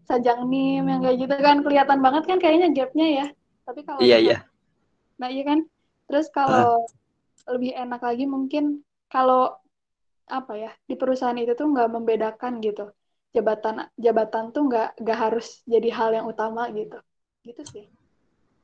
sajang 0.08 0.40
nim 0.52 0.82
yang 0.86 1.00
kayak 1.04 1.16
gitu 1.22 1.34
kan 1.46 1.56
kelihatan 1.66 1.98
banget 2.04 2.22
kan 2.30 2.38
kayaknya 2.42 2.68
gapnya 2.74 3.06
ya. 3.18 3.26
Tapi 3.66 3.80
kalau 3.88 4.02
Iya, 4.06 4.16
iya. 4.22 4.36
Nah, 5.20 5.28
iya 5.32 5.42
kan? 5.50 5.58
Terus 6.06 6.26
kalau 6.36 6.86
lebih 7.48 7.72
enak 7.76 8.00
lagi 8.02 8.24
mungkin 8.26 8.64
kalau 9.12 9.54
apa 10.26 10.52
ya 10.58 10.70
di 10.86 10.98
perusahaan 10.98 11.36
itu 11.38 11.54
tuh 11.54 11.70
nggak 11.70 11.90
membedakan 11.90 12.58
gitu. 12.62 12.90
Jabatan 13.34 13.90
jabatan 14.00 14.50
tuh 14.50 14.66
nggak 14.66 14.88
nggak 15.02 15.18
harus 15.18 15.60
jadi 15.68 15.88
hal 15.92 16.10
yang 16.14 16.26
utama 16.26 16.66
gitu. 16.72 16.98
Gitu 17.46 17.62
sih. 17.66 17.84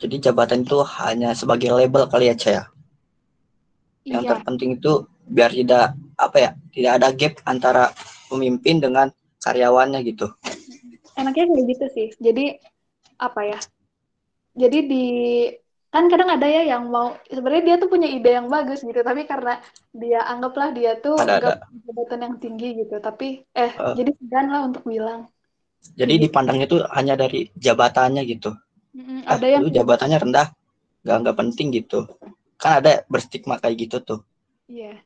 Jadi 0.03 0.19
jabatan 0.19 0.67
itu 0.67 0.83
hanya 0.99 1.31
sebagai 1.39 1.71
label 1.71 2.11
kali 2.11 2.27
ya, 2.27 2.35
Caya. 2.35 2.65
Yang 4.03 4.23
iya. 4.27 4.31
terpenting 4.35 4.71
itu 4.75 5.07
biar 5.31 5.55
tidak 5.55 5.95
apa 6.19 6.37
ya, 6.43 6.51
tidak 6.75 6.93
ada 6.99 7.09
gap 7.15 7.35
antara 7.47 7.85
pemimpin 8.27 8.83
dengan 8.83 9.07
karyawannya 9.47 10.03
gitu. 10.03 10.27
enaknya 11.15 11.45
kayak 11.47 11.65
gitu 11.71 11.87
sih. 11.95 12.09
Jadi 12.19 12.59
apa 13.23 13.47
ya 13.47 13.61
jadi 14.53 14.79
di 14.85 15.07
kan 15.93 16.05
kadang 16.09 16.31
ada 16.33 16.49
ya 16.49 16.63
yang 16.73 16.89
mau 16.89 17.13
sebenarnya 17.29 17.63
dia 17.69 17.77
tuh 17.77 17.89
punya 17.93 18.09
ide 18.09 18.31
yang 18.33 18.49
bagus 18.49 18.81
gitu 18.81 19.01
tapi 19.05 19.29
karena 19.29 19.61
dia 19.93 20.25
anggaplah 20.25 20.73
dia 20.73 20.97
tuh 20.97 21.21
Ada, 21.21 21.37
punya 21.37 21.53
jabatan 21.85 22.21
yang 22.25 22.35
tinggi 22.41 22.69
gitu 22.81 22.97
tapi 22.97 23.45
eh 23.53 23.73
Eh. 23.77 23.95
jadi 24.01 24.11
segan 24.17 24.47
lah 24.49 24.63
untuk 24.69 24.83
bilang 24.89 25.29
Jadi 25.99 26.15
dipandangnya 26.25 26.67
itu 26.71 26.79
hanya 26.95 27.19
dari 27.19 27.51
jabatannya 27.59 28.23
gitu. 28.23 28.55
Mm-mm, 28.95 29.27
Ah, 29.27 29.35
ada 29.35 29.47
yang 29.51 29.67
jabatannya 29.67 30.19
rendah, 30.23 30.47
nggak 31.03 31.17
nggak 31.27 31.37
penting 31.43 31.67
gitu. 31.75 32.07
Kan 32.55 32.79
ada 32.79 33.03
berstigma 33.11 33.59
kayak 33.59 33.77
gitu 33.91 33.97
tuh. 33.99 34.21
Iya. 34.71 35.03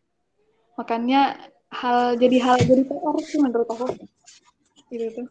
Makanya 0.77 1.49
hal 1.73 2.21
jadi 2.21 2.37
hal 2.45 2.57
jadi 2.61 2.83
PR 2.85 3.17
sih 3.25 3.41
menurut 3.41 3.69
aku. 3.73 3.89
Gitu 4.93 5.07
tuh. 5.17 5.27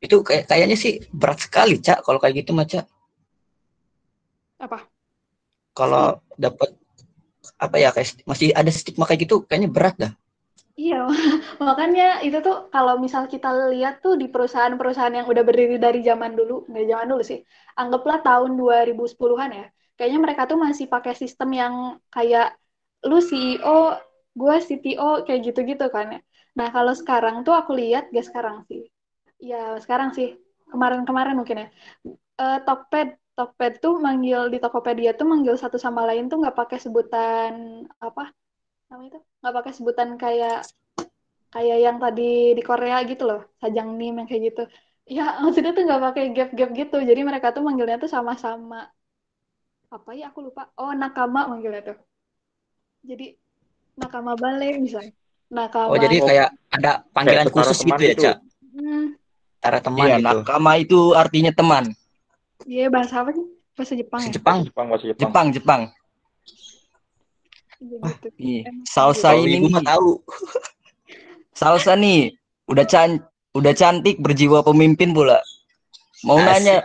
Itu 0.00 0.16
kayak 0.24 0.48
kayaknya 0.48 0.76
sih 0.80 1.04
berat 1.12 1.44
sekali, 1.44 1.76
Cak, 1.84 2.00
kalau 2.00 2.16
kayak 2.16 2.42
gitu, 2.46 2.56
Maca. 2.56 2.88
Apa? 4.58 4.90
Kalau 5.78 6.20
dapat 6.36 6.70
apa 7.64 7.76
ya 7.82 7.90
kayak 7.94 8.24
masih 8.30 8.48
ada 8.60 8.70
stigma 8.72 9.04
kayak 9.08 9.22
gitu 9.28 9.36
kayaknya 9.48 9.70
berat 9.76 9.96
dah. 10.02 10.12
Iya, 10.80 10.96
makanya 11.66 12.02
itu 12.26 12.38
tuh 12.46 12.54
kalau 12.74 12.94
misal 13.04 13.22
kita 13.32 13.48
lihat 13.72 13.94
tuh 14.04 14.14
di 14.20 14.26
perusahaan-perusahaan 14.32 15.14
yang 15.18 15.26
udah 15.32 15.42
berdiri 15.48 15.74
dari 15.84 15.98
zaman 16.08 16.32
dulu, 16.38 16.52
nggak 16.70 16.84
zaman 16.90 17.06
dulu 17.10 17.22
sih, 17.30 17.38
anggaplah 17.80 18.18
tahun 18.26 18.50
2010-an 18.60 19.50
ya, 19.58 19.64
kayaknya 19.98 20.18
mereka 20.24 20.42
tuh 20.50 20.58
masih 20.66 20.86
pakai 20.94 21.12
sistem 21.22 21.48
yang 21.60 21.74
kayak 22.14 22.44
lu 23.10 23.18
CEO, 23.28 23.98
gue 24.40 24.54
CTO, 24.66 25.08
kayak 25.26 25.40
gitu-gitu 25.50 25.84
kan 25.94 26.06
ya. 26.14 26.18
Nah 26.58 26.68
kalau 26.74 26.94
sekarang 27.00 27.34
tuh 27.46 27.54
aku 27.60 27.70
lihat, 27.80 28.02
gak 28.14 28.24
sekarang 28.30 28.56
sih, 28.70 28.80
ya 29.50 29.56
sekarang 29.84 30.10
sih, 30.18 30.28
kemarin-kemarin 30.72 31.34
mungkin 31.40 31.58
ya, 31.64 31.68
Eh, 32.38 32.58
Tokped, 32.66 33.08
Tokped 33.38 33.72
tuh 33.84 33.94
manggil 34.02 34.50
di 34.50 34.58
Tokopedia 34.58 35.14
tuh 35.14 35.26
manggil 35.30 35.54
satu 35.54 35.78
sama 35.78 36.02
lain 36.10 36.26
tuh 36.26 36.42
nggak 36.42 36.56
pakai 36.58 36.78
sebutan 36.82 37.86
apa 38.02 38.34
namanya 38.90 39.08
itu 39.14 39.18
nggak 39.40 39.54
pakai 39.58 39.72
sebutan 39.78 40.08
kayak 40.18 40.58
kayak 41.54 41.78
yang 41.86 41.96
tadi 42.02 42.58
di 42.58 42.62
Korea 42.66 42.98
gitu 43.06 43.22
loh 43.30 43.40
sajang 43.62 43.94
nim 43.94 44.18
yang 44.18 44.26
kayak 44.28 44.42
gitu 44.52 44.62
ya 45.06 45.26
maksudnya 45.44 45.72
tuh 45.76 45.86
nggak 45.86 46.02
pakai 46.10 46.24
gap-gap 46.34 46.70
gitu 46.74 46.96
jadi 46.98 47.20
mereka 47.22 47.54
tuh 47.54 47.62
manggilnya 47.62 48.02
tuh 48.02 48.10
sama-sama 48.10 48.90
apa 49.88 50.10
ya 50.12 50.28
aku 50.34 50.50
lupa 50.50 50.68
oh 50.76 50.92
nakama 50.92 51.48
manggilnya 51.48 51.94
tuh 51.94 51.98
jadi 53.06 53.38
nakama 53.96 54.34
bale 54.34 54.82
misalnya 54.82 55.14
nakama 55.48 55.94
Oh, 55.94 55.96
jadi 55.96 56.16
kayak 56.20 56.48
ada 56.74 56.92
panggilan 57.16 57.48
Kayak 57.48 57.54
khusus 57.56 57.78
gitu 57.80 58.02
ya. 58.04 58.14
Cak. 58.20 58.36
hmm, 58.76 59.06
Antara 59.58 59.78
teman 59.80 60.06
Iya, 60.06 60.16
gitu. 60.20 60.26
nakama 60.28 60.72
itu 60.76 61.00
artinya 61.16 61.52
teman. 61.56 61.84
Iya 62.66 62.90
bahasa 62.90 63.22
apa 63.22 63.30
sih 63.36 63.46
bahasa 63.78 63.94
Jepang 63.94 64.20
ya 64.26 64.30
Jepang. 64.34 64.58
Jepang 64.66 64.86
bahasa 64.90 65.06
Jepang. 65.06 65.22
Jepang, 65.22 65.46
Jepang. 65.54 65.82
Iya 67.78 67.98
gitu 68.10 68.28
Nih, 68.42 68.66
Emang 68.66 68.82
salsa 68.90 69.38
ini 69.38 69.70
nih, 69.70 69.86
tahu. 69.86 70.18
salsa 71.54 71.94
nih, 71.94 72.34
udah 72.66 72.82
can, 72.82 73.22
udah 73.54 73.70
cantik, 73.70 74.18
berjiwa 74.18 74.66
pemimpin 74.66 75.14
pula. 75.14 75.38
Mau 76.26 76.42
Asik. 76.42 76.50
nanya, 76.50 76.76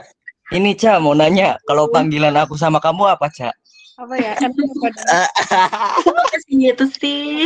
ini 0.53 0.77
Ca, 0.77 1.01
mau 1.01 1.17
nanya, 1.17 1.57
kalau 1.65 1.89
panggilan 1.89 2.37
aku 2.37 2.53
sama 2.53 2.77
kamu 2.77 3.09
apa, 3.09 3.25
Ca? 3.33 3.49
apa 3.93 4.17
ya 4.17 4.33
itu 6.73 6.85
sih. 6.97 7.45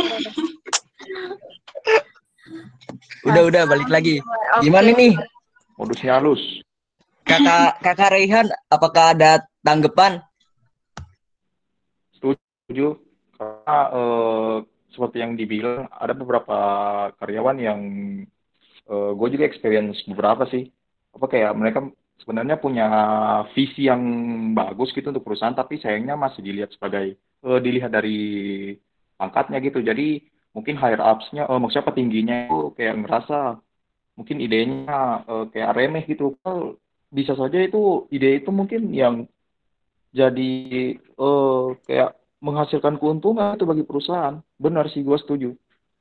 Udah, 3.28 3.42
udah, 3.48 3.62
balik 3.68 3.88
lagi. 3.92 4.20
Gimana 4.64 4.92
nih, 4.92 5.16
Modusnya 5.76 6.16
halus. 6.20 6.40
Kakak, 7.28 7.70
kakak 7.84 8.10
Rehan, 8.16 8.46
apakah 8.72 9.12
ada 9.12 9.44
tanggapan? 9.60 10.24
Setuju. 12.16 12.96
Karena 13.36 13.78
eh, 13.92 14.56
seperti 14.90 15.16
yang 15.20 15.36
dibilang, 15.36 15.86
ada 15.92 16.16
beberapa 16.16 16.58
karyawan 17.20 17.58
yang 17.60 17.80
gue 18.88 19.28
juga 19.28 19.44
experience 19.44 20.00
beberapa 20.08 20.48
sih. 20.48 20.72
Apa 21.12 21.28
kayak 21.28 21.52
mereka 21.52 21.84
sebenarnya 22.22 22.58
punya 22.58 22.86
visi 23.54 23.86
yang 23.86 24.02
bagus 24.52 24.90
gitu 24.92 25.08
untuk 25.14 25.24
perusahaan, 25.24 25.54
tapi 25.54 25.78
sayangnya 25.78 26.18
masih 26.18 26.42
dilihat 26.42 26.74
sebagai 26.74 27.14
eh, 27.18 27.60
dilihat 27.62 27.94
dari 27.94 28.18
pangkatnya 29.14 29.62
gitu. 29.62 29.80
Jadi 29.82 30.26
mungkin 30.52 30.74
higher 30.76 31.00
ups-nya, 31.00 31.46
eh, 31.46 31.58
maksudnya 31.58 31.88
petingginya 31.88 32.36
itu 32.50 32.74
kayak 32.74 32.94
ngerasa 33.06 33.38
mungkin 34.18 34.36
idenya 34.42 35.24
eh, 35.24 35.44
kayak 35.54 35.72
remeh 35.72 36.04
gitu. 36.10 36.34
Bisa 37.08 37.32
saja 37.34 37.58
itu 37.60 38.04
ide 38.12 38.44
itu 38.44 38.50
mungkin 38.52 38.92
yang 38.92 39.24
jadi 40.12 40.52
eh, 40.96 41.66
kayak 41.84 42.10
menghasilkan 42.38 42.96
keuntungan 42.98 43.58
itu 43.58 43.66
bagi 43.66 43.84
perusahaan. 43.84 44.38
Benar 44.56 44.86
sih, 44.90 45.02
gue 45.02 45.18
setuju. 45.18 45.50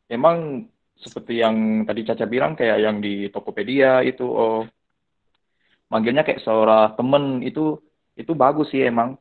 Emang 0.08 0.70
seperti 0.98 1.42
yang 1.42 1.86
tadi 1.86 2.02
Caca 2.06 2.26
bilang, 2.26 2.54
kayak 2.58 2.78
yang 2.82 2.98
di 3.02 3.30
Tokopedia 3.30 4.02
itu, 4.06 4.26
oh, 4.26 4.66
manggilnya 5.90 6.26
kayak 6.26 6.42
seorang 6.42 6.94
temen 6.98 7.24
itu, 7.46 7.82
itu 8.18 8.32
bagus 8.38 8.70
sih 8.70 8.86
emang. 8.86 9.18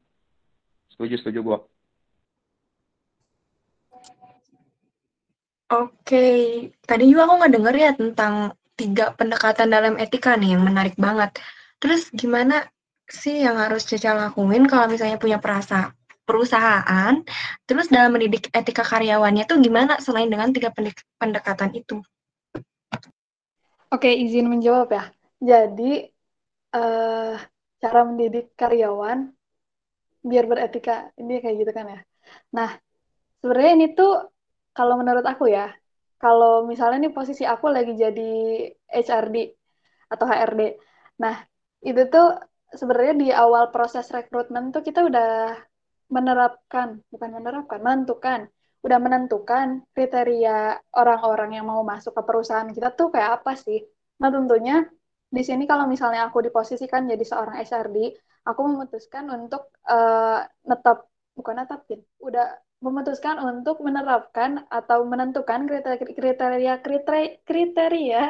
Setuju, 0.92 1.14
setuju 1.20 1.40
gue. 1.42 1.58
Oke, 5.66 6.26
tadi 6.86 7.10
juga 7.10 7.26
aku 7.26 7.34
nggak 7.42 7.54
denger 7.58 7.74
ya 7.74 7.90
tentang 7.98 8.34
tiga 8.78 9.10
pendekatan 9.18 9.66
dalam 9.66 9.98
etika 9.98 10.38
nih 10.38 10.54
yang 10.54 10.62
menarik 10.62 10.94
banget. 10.94 11.34
Terus 11.76 12.08
gimana 12.10 12.64
sih 13.06 13.44
yang 13.44 13.60
harus 13.60 13.86
Caca 13.86 14.16
lakuin 14.16 14.66
kalau 14.66 14.90
misalnya 14.90 15.20
punya 15.20 15.38
perasa 15.38 15.92
perusahaan, 16.26 17.22
terus 17.68 17.86
dalam 17.86 18.18
mendidik 18.18 18.50
etika 18.50 18.82
karyawannya 18.82 19.46
tuh 19.46 19.62
gimana 19.62 20.02
selain 20.02 20.26
dengan 20.26 20.50
tiga 20.50 20.74
pendek- 20.74 21.06
pendekatan 21.22 21.70
itu? 21.78 22.02
Oke, 23.94 24.10
izin 24.10 24.50
menjawab 24.50 24.90
ya. 24.90 25.04
Jadi, 25.38 26.10
eh, 26.74 27.34
cara 27.78 28.00
mendidik 28.02 28.58
karyawan 28.58 29.30
biar 30.26 30.44
beretika, 30.50 31.14
ini 31.22 31.38
kayak 31.38 31.56
gitu 31.62 31.70
kan 31.70 31.86
ya. 31.94 32.00
Nah, 32.50 32.74
sebenarnya 33.38 33.72
ini 33.78 33.86
tuh, 33.94 34.26
kalau 34.74 34.98
menurut 34.98 35.22
aku 35.22 35.46
ya, 35.46 35.70
kalau 36.18 36.66
misalnya 36.66 37.06
nih 37.06 37.14
posisi 37.14 37.46
aku 37.46 37.70
lagi 37.70 37.94
jadi 37.94 38.32
HRD 38.90 39.54
atau 40.10 40.26
HRD. 40.26 40.74
Nah, 41.22 41.38
itu 41.86 42.02
tuh 42.10 42.26
sebenarnya 42.74 43.14
di 43.22 43.28
awal 43.30 43.70
proses 43.74 44.10
rekrutmen 44.10 44.74
tuh 44.74 44.82
kita 44.82 45.06
udah 45.06 45.54
menerapkan, 46.10 46.88
bukan 47.10 47.30
menerapkan, 47.36 47.78
menentukan 47.82 48.40
udah 48.86 48.98
menentukan 49.02 49.82
kriteria 49.90 50.78
orang-orang 50.94 51.58
yang 51.58 51.66
mau 51.66 51.82
masuk 51.82 52.14
ke 52.14 52.22
perusahaan 52.22 52.70
kita 52.70 52.94
tuh 52.94 53.10
kayak 53.10 53.42
apa 53.42 53.58
sih. 53.58 53.82
Nah 54.22 54.30
tentunya 54.30 54.86
di 55.26 55.42
sini 55.42 55.66
kalau 55.66 55.90
misalnya 55.90 56.30
aku 56.30 56.38
diposisikan 56.46 57.10
jadi 57.10 57.24
seorang 57.26 57.58
HRD, 57.58 58.14
aku 58.46 58.60
memutuskan 58.62 59.26
untuk 59.26 59.74
eh, 59.90 60.38
netap, 60.70 61.10
bukan 61.34 61.54
netapin, 61.58 62.00
udah 62.22 62.46
memutuskan 62.78 63.42
untuk 63.42 63.82
menerapkan 63.82 64.62
atau 64.70 65.02
menentukan 65.02 65.66
kriteria 65.66 66.78
kriteria 67.42 68.22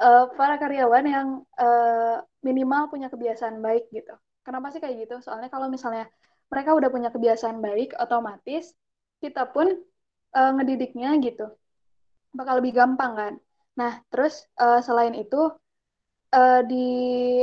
eh, 0.00 0.24
para 0.32 0.56
karyawan 0.56 1.04
yang 1.04 1.28
eh, 1.60 2.16
minimal 2.40 2.88
punya 2.92 3.08
kebiasaan 3.12 3.60
baik 3.60 3.88
gitu. 3.92 4.12
Kenapa 4.44 4.72
sih 4.72 4.80
kayak 4.80 5.08
gitu? 5.08 5.16
Soalnya 5.20 5.52
kalau 5.52 5.68
misalnya 5.68 6.08
mereka 6.50 6.74
udah 6.74 6.90
punya 6.90 7.10
kebiasaan 7.14 7.62
baik, 7.62 7.94
otomatis 8.00 8.74
kita 9.20 9.46
pun 9.52 9.70
uh, 10.34 10.50
ngedidiknya 10.56 11.14
gitu 11.20 11.52
bakal 12.34 12.62
lebih 12.62 12.72
gampang 12.78 13.12
kan. 13.14 13.34
Nah, 13.76 13.92
terus 14.10 14.46
uh, 14.58 14.80
selain 14.82 15.14
itu 15.18 15.50
uh, 16.34 16.60
di 16.66 16.86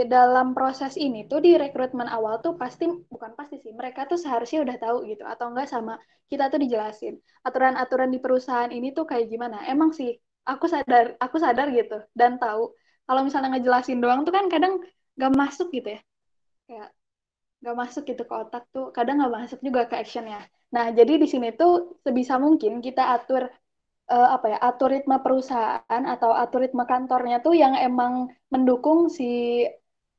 dalam 0.07 0.55
proses 0.55 0.95
ini 0.95 1.27
tuh 1.27 1.43
di 1.43 1.55
rekrutmen 1.59 2.07
awal 2.07 2.39
tuh 2.39 2.55
pasti 2.55 2.87
bukan 2.87 3.35
pasti 3.35 3.59
sih 3.59 3.71
mereka 3.75 4.07
tuh 4.07 4.19
seharusnya 4.19 4.63
udah 4.63 4.77
tahu 4.79 4.97
gitu 5.07 5.23
atau 5.27 5.51
enggak 5.51 5.67
sama 5.67 5.99
kita 6.27 6.51
tuh 6.51 6.59
dijelasin 6.59 7.15
aturan-aturan 7.43 8.11
di 8.11 8.19
perusahaan 8.19 8.71
ini 8.71 8.91
tuh 8.91 9.07
kayak 9.07 9.27
gimana 9.31 9.63
emang 9.67 9.91
sih 9.95 10.15
aku 10.47 10.67
sadar 10.67 11.15
aku 11.19 11.35
sadar 11.39 11.71
gitu 11.71 11.99
dan 12.15 12.39
tahu 12.39 12.71
kalau 13.07 13.21
misalnya 13.23 13.49
ngejelasin 13.55 13.99
doang 14.03 14.27
tuh 14.27 14.33
kan 14.35 14.45
kadang 14.51 14.83
gak 15.15 15.33
masuk 15.33 15.71
gitu 15.71 15.95
ya. 15.95 16.01
Kayak 16.67 16.89
gak 17.63 17.75
masuk 17.81 18.03
gitu 18.05 18.23
ke 18.29 18.33
otak 18.35 18.63
tuh 18.75 18.93
kadang 18.93 19.23
gak 19.23 19.33
masuk 19.33 19.59
juga 19.63 19.87
ke 19.89 19.95
actionnya. 19.97 20.43
Nah 20.75 20.91
jadi 20.91 21.17
di 21.17 21.27
sini 21.31 21.55
tuh 21.55 21.97
sebisa 22.03 22.35
mungkin 22.37 22.83
kita 22.83 23.15
atur 23.15 23.47
uh, 24.11 24.29
apa 24.35 24.45
ya 24.53 24.57
atur 24.61 24.91
ritme 24.93 25.17
perusahaan 25.23 26.03
atau 26.13 26.31
atur 26.35 26.67
ritme 26.67 26.83
kantornya 26.83 27.39
tuh 27.39 27.55
yang 27.55 27.73
emang 27.79 28.27
mendukung 28.53 29.07
si 29.07 29.63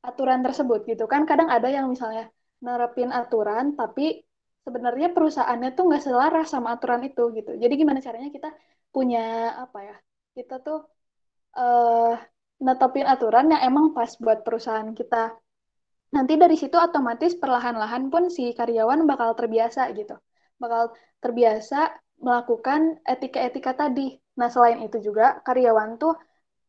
aturan 0.01 0.41
tersebut 0.41 0.89
gitu. 0.89 1.05
Kan 1.05 1.29
kadang 1.29 1.47
ada 1.53 1.69
yang 1.69 1.85
misalnya 1.93 2.27
nerapin 2.59 3.13
aturan 3.13 3.77
tapi 3.79 4.25
sebenarnya 4.65 5.15
perusahaannya 5.15 5.69
tuh 5.77 5.83
nggak 5.87 6.03
selaras 6.03 6.47
sama 6.51 6.75
aturan 6.75 7.01
itu 7.07 7.31
gitu. 7.37 7.55
Jadi 7.55 7.73
gimana 7.79 7.99
caranya 8.03 8.29
kita 8.33 8.49
punya 8.89 9.53
apa 9.63 9.79
ya 9.85 9.95
kita 10.33 10.55
tuh 10.65 10.81
uh, 11.57 12.17
netepin 12.59 13.07
aturan 13.07 13.51
yang 13.51 13.61
emang 13.63 13.95
pas 13.95 14.11
buat 14.19 14.43
perusahaan 14.43 14.91
kita 14.91 15.35
nanti 16.09 16.33
dari 16.35 16.57
situ 16.57 16.75
otomatis 16.75 17.37
perlahan-lahan 17.37 18.09
pun 18.09 18.27
si 18.33 18.51
karyawan 18.51 19.05
bakal 19.05 19.37
terbiasa 19.37 19.93
gitu 19.95 20.17
bakal 20.59 20.91
terbiasa 21.23 21.95
melakukan 22.19 22.99
etika-etika 23.07 23.71
tadi. 23.75 24.19
Nah, 24.39 24.51
selain 24.51 24.83
itu 24.83 24.99
juga 24.99 25.39
karyawan 25.43 25.95
tuh 25.99 26.15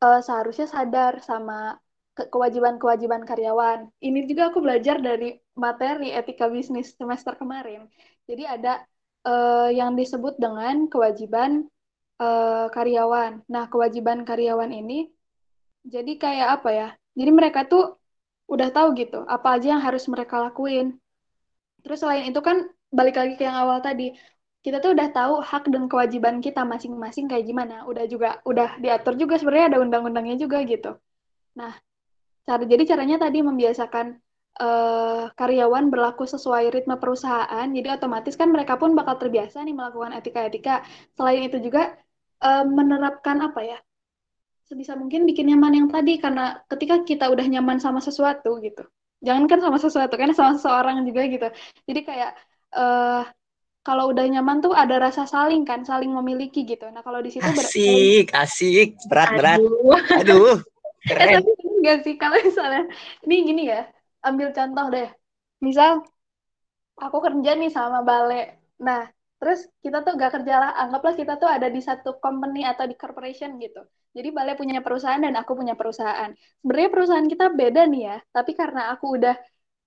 uh, 0.03 0.21
seharusnya 0.23 0.71
sadar 0.71 1.19
sama 1.23 1.79
kewajiban-kewajiban 2.15 3.27
karyawan. 3.27 3.91
Ini 4.03 4.27
juga 4.27 4.51
aku 4.51 4.63
belajar 4.63 4.99
dari 5.03 5.39
materi 5.59 6.15
etika 6.15 6.47
bisnis 6.51 6.95
semester 6.95 7.35
kemarin. 7.39 7.87
Jadi 8.27 8.47
ada 8.47 8.83
uh, 9.27 9.71
yang 9.71 9.95
disebut 9.99 10.39
dengan 10.39 10.87
kewajiban 10.87 11.67
uh, 12.23 12.67
karyawan. 12.71 13.43
Nah, 13.51 13.67
kewajiban 13.71 14.23
karyawan 14.27 14.71
ini 14.71 15.11
jadi 15.85 16.13
kayak 16.17 16.49
apa 16.61 16.71
ya? 16.71 16.89
Jadi 17.17 17.31
mereka 17.33 17.67
tuh 17.67 18.01
udah 18.51 18.69
tahu 18.75 18.99
gitu 18.99 19.23
apa 19.31 19.57
aja 19.57 19.79
yang 19.79 19.83
harus 19.83 20.05
mereka 20.11 20.43
lakuin. 20.43 20.99
Terus 21.81 22.03
selain 22.03 22.29
itu 22.29 22.41
kan 22.43 22.67
balik 22.91 23.17
lagi 23.17 23.39
ke 23.39 23.47
yang 23.47 23.57
awal 23.57 23.79
tadi, 23.81 24.13
kita 24.61 24.83
tuh 24.85 24.93
udah 24.93 25.09
tahu 25.15 25.35
hak 25.41 25.71
dan 25.73 25.89
kewajiban 25.89 26.45
kita 26.45 26.67
masing-masing 26.67 27.31
kayak 27.31 27.47
gimana. 27.49 27.87
Udah 27.89 28.05
juga 28.11 28.43
udah 28.45 28.77
diatur 28.83 29.17
juga 29.17 29.41
sebenarnya 29.41 29.77
ada 29.77 29.79
undang-undangnya 29.81 30.37
juga 30.37 30.61
gitu. 30.67 30.99
Nah, 31.57 31.73
cara 32.45 32.65
jadi 32.67 32.83
caranya 32.85 33.17
tadi 33.23 33.41
membiasakan 33.41 34.07
uh, 34.61 35.33
karyawan 35.33 35.89
berlaku 35.89 36.29
sesuai 36.29 36.69
ritme 36.75 36.97
perusahaan. 37.01 37.67
Jadi 37.71 37.89
otomatis 37.89 38.35
kan 38.37 38.53
mereka 38.53 38.77
pun 38.77 38.93
bakal 38.93 39.17
terbiasa 39.17 39.65
nih 39.65 39.73
melakukan 39.73 40.13
etika-etika. 40.21 40.85
Selain 41.17 41.41
itu 41.41 41.57
juga 41.63 41.97
uh, 42.45 42.65
menerapkan 42.69 43.41
apa 43.41 43.61
ya? 43.65 43.79
Sebisa 44.71 44.95
mungkin 44.95 45.27
bikin 45.27 45.51
nyaman 45.51 45.75
yang 45.75 45.89
tadi 45.91 46.23
karena 46.23 46.63
ketika 46.71 47.03
kita 47.03 47.27
udah 47.27 47.43
nyaman 47.43 47.83
sama 47.83 47.99
sesuatu 47.99 48.63
gitu. 48.63 48.87
Jangan 49.19 49.51
kan 49.51 49.59
sama 49.59 49.79
sesuatu 49.83 50.15
kan 50.15 50.31
sama 50.31 50.55
seseorang 50.55 51.03
juga 51.03 51.27
gitu. 51.27 51.47
Jadi 51.91 52.01
kayak 52.07 52.31
uh, 52.79 53.27
kalau 53.83 54.15
udah 54.15 54.25
nyaman 54.31 54.63
tuh 54.63 54.71
ada 54.71 55.03
rasa 55.03 55.27
saling 55.27 55.67
kan, 55.67 55.83
saling 55.83 56.15
memiliki 56.15 56.63
gitu. 56.63 56.87
Nah 56.95 57.03
kalau 57.03 57.19
di 57.19 57.35
situ 57.35 57.51
asik, 57.51 58.31
ber- 58.31 58.39
asik, 58.47 58.89
berat 59.11 59.31
berat. 59.35 59.61
Aduh, 59.61 59.99
aduh 60.15 60.55
eh, 60.63 60.95
keren. 61.11 61.41
Eh, 61.41 61.43
tapi 61.43 61.51
enggak 61.67 61.97
sih 62.07 62.15
kalau 62.15 62.37
misalnya, 62.47 62.83
ini 63.27 63.35
gini 63.49 63.63
ya, 63.75 63.81
ambil 64.23 64.49
contoh 64.55 64.87
deh. 64.95 65.09
Misal 65.67 65.91
aku 67.05 67.19
kerja 67.27 67.51
nih 67.59 67.71
sama 67.77 67.99
Bale. 68.09 68.41
Nah 68.87 69.01
terus 69.41 69.65
kita 69.81 70.05
tuh 70.05 70.21
gak 70.21 70.37
kerja 70.37 70.55
lah, 70.61 70.71
anggaplah 70.85 71.17
kita 71.17 71.41
tuh 71.41 71.49
ada 71.49 71.73
di 71.73 71.81
satu 71.81 72.21
company 72.21 72.69
atau 72.69 72.85
di 72.85 72.93
corporation 72.93 73.57
gitu. 73.57 73.81
Jadi 74.13 74.29
Bale 74.37 74.53
punya 74.53 74.85
perusahaan 74.85 75.19
dan 75.19 75.33
aku 75.41 75.57
punya 75.57 75.73
perusahaan. 75.73 76.29
Sebenarnya 76.61 76.91
perusahaan 76.93 77.25
kita 77.25 77.47
beda 77.57 77.89
nih 77.89 78.03
ya, 78.05 78.17
tapi 78.37 78.53
karena 78.53 78.93
aku 78.93 79.17
udah 79.17 79.35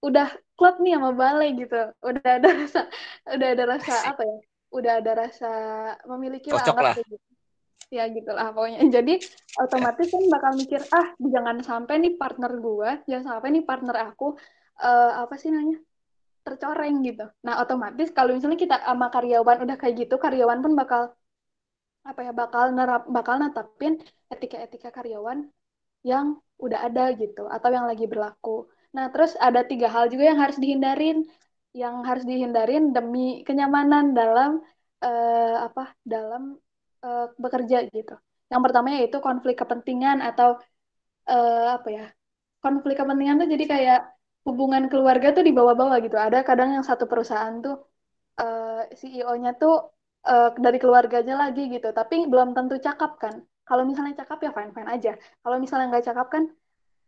udah 0.03 0.27
klub 0.59 0.75
nih 0.83 0.99
sama 0.99 1.15
balai 1.15 1.55
gitu 1.55 1.79
udah 2.03 2.27
ada 2.27 2.49
rasa 2.51 2.81
udah 3.23 3.47
ada 3.55 3.63
rasa 3.63 3.93
apa 4.11 4.21
ya 4.27 4.37
udah 4.75 4.93
ada 4.99 5.11
rasa 5.15 5.51
memiliki 6.11 6.51
Cocok 6.51 6.75
lah, 6.75 6.93
gitu. 6.99 7.15
ya 7.87 8.03
gitu 8.11 8.31
lah 8.35 8.51
pokoknya 8.51 8.83
jadi 8.99 9.13
otomatis 9.63 10.11
kan 10.11 10.23
bakal 10.27 10.51
mikir 10.59 10.81
ah 10.91 11.07
jangan 11.23 11.57
sampai 11.63 11.95
nih 12.03 12.13
partner 12.19 12.51
gua 12.59 12.99
jangan 13.07 13.39
sampai 13.39 13.47
nih 13.55 13.63
partner 13.63 13.95
aku 14.11 14.35
uh, 14.83 15.23
apa 15.23 15.39
sih 15.39 15.55
nanya 15.55 15.79
tercoreng 16.45 16.95
gitu 17.07 17.25
nah 17.45 17.63
otomatis 17.63 18.07
kalau 18.11 18.35
misalnya 18.35 18.59
kita 18.59 18.75
sama 18.83 19.07
karyawan 19.15 19.57
udah 19.63 19.75
kayak 19.79 19.95
gitu 20.07 20.15
karyawan 20.19 20.59
pun 20.63 20.73
bakal 20.75 21.01
apa 22.03 22.19
ya 22.27 22.31
bakal 22.35 22.63
nerap 22.75 23.07
bakal 23.07 23.35
natapin 23.39 23.95
etika-etika 24.27 24.91
karyawan 24.91 25.47
yang 26.03 26.35
udah 26.59 26.79
ada 26.87 27.15
gitu 27.15 27.47
atau 27.47 27.69
yang 27.71 27.87
lagi 27.87 28.05
berlaku 28.11 28.67
Nah, 28.95 29.05
terus 29.13 29.31
ada 29.41 29.61
tiga 29.65 29.87
hal 29.89 30.05
juga 30.13 30.23
yang 30.29 30.39
harus 30.43 30.57
dihindarin, 30.61 31.25
yang 31.73 31.95
harus 32.05 32.23
dihindarin 32.29 32.93
demi 32.95 33.41
kenyamanan 33.47 34.13
dalam 34.13 34.61
uh, 35.01 35.55
apa? 35.67 35.97
Dalam 36.05 36.41
uh, 37.01 37.25
bekerja 37.43 37.89
gitu. 37.89 38.13
Yang 38.53 38.61
pertama 38.65 38.87
yaitu 38.93 39.17
konflik 39.17 39.55
kepentingan 39.57 40.21
atau 40.21 40.61
uh, 41.25 41.67
apa 41.77 41.89
ya? 41.89 42.05
Konflik 42.61 42.95
kepentingan 43.01 43.41
tuh 43.41 43.49
jadi 43.49 43.65
kayak 43.73 43.99
hubungan 44.47 44.91
keluarga 44.91 45.31
tuh 45.35 45.43
di 45.47 45.53
bawah-bawah 45.55 45.97
gitu. 46.05 46.17
Ada 46.19 46.43
kadang 46.43 46.75
yang 46.75 46.85
satu 46.85 47.07
perusahaan 47.11 47.55
tuh 47.65 47.75
uh, 48.39 48.83
CEO-nya 48.99 49.55
tuh 49.61 49.73
uh, 50.27 50.51
dari 50.55 50.77
keluarganya 50.83 51.35
lagi 51.43 51.71
gitu, 51.71 51.89
tapi 51.95 52.27
belum 52.31 52.55
tentu 52.57 52.75
cakap 52.79 53.17
kan. 53.23 53.35
Kalau 53.63 53.83
misalnya 53.87 54.13
cakap 54.21 54.37
ya 54.43 54.51
fine-fine 54.51 54.89
aja. 54.91 55.11
Kalau 55.43 55.57
misalnya 55.63 55.85
nggak 55.91 56.05
cakap 56.11 56.27
kan 56.33 56.43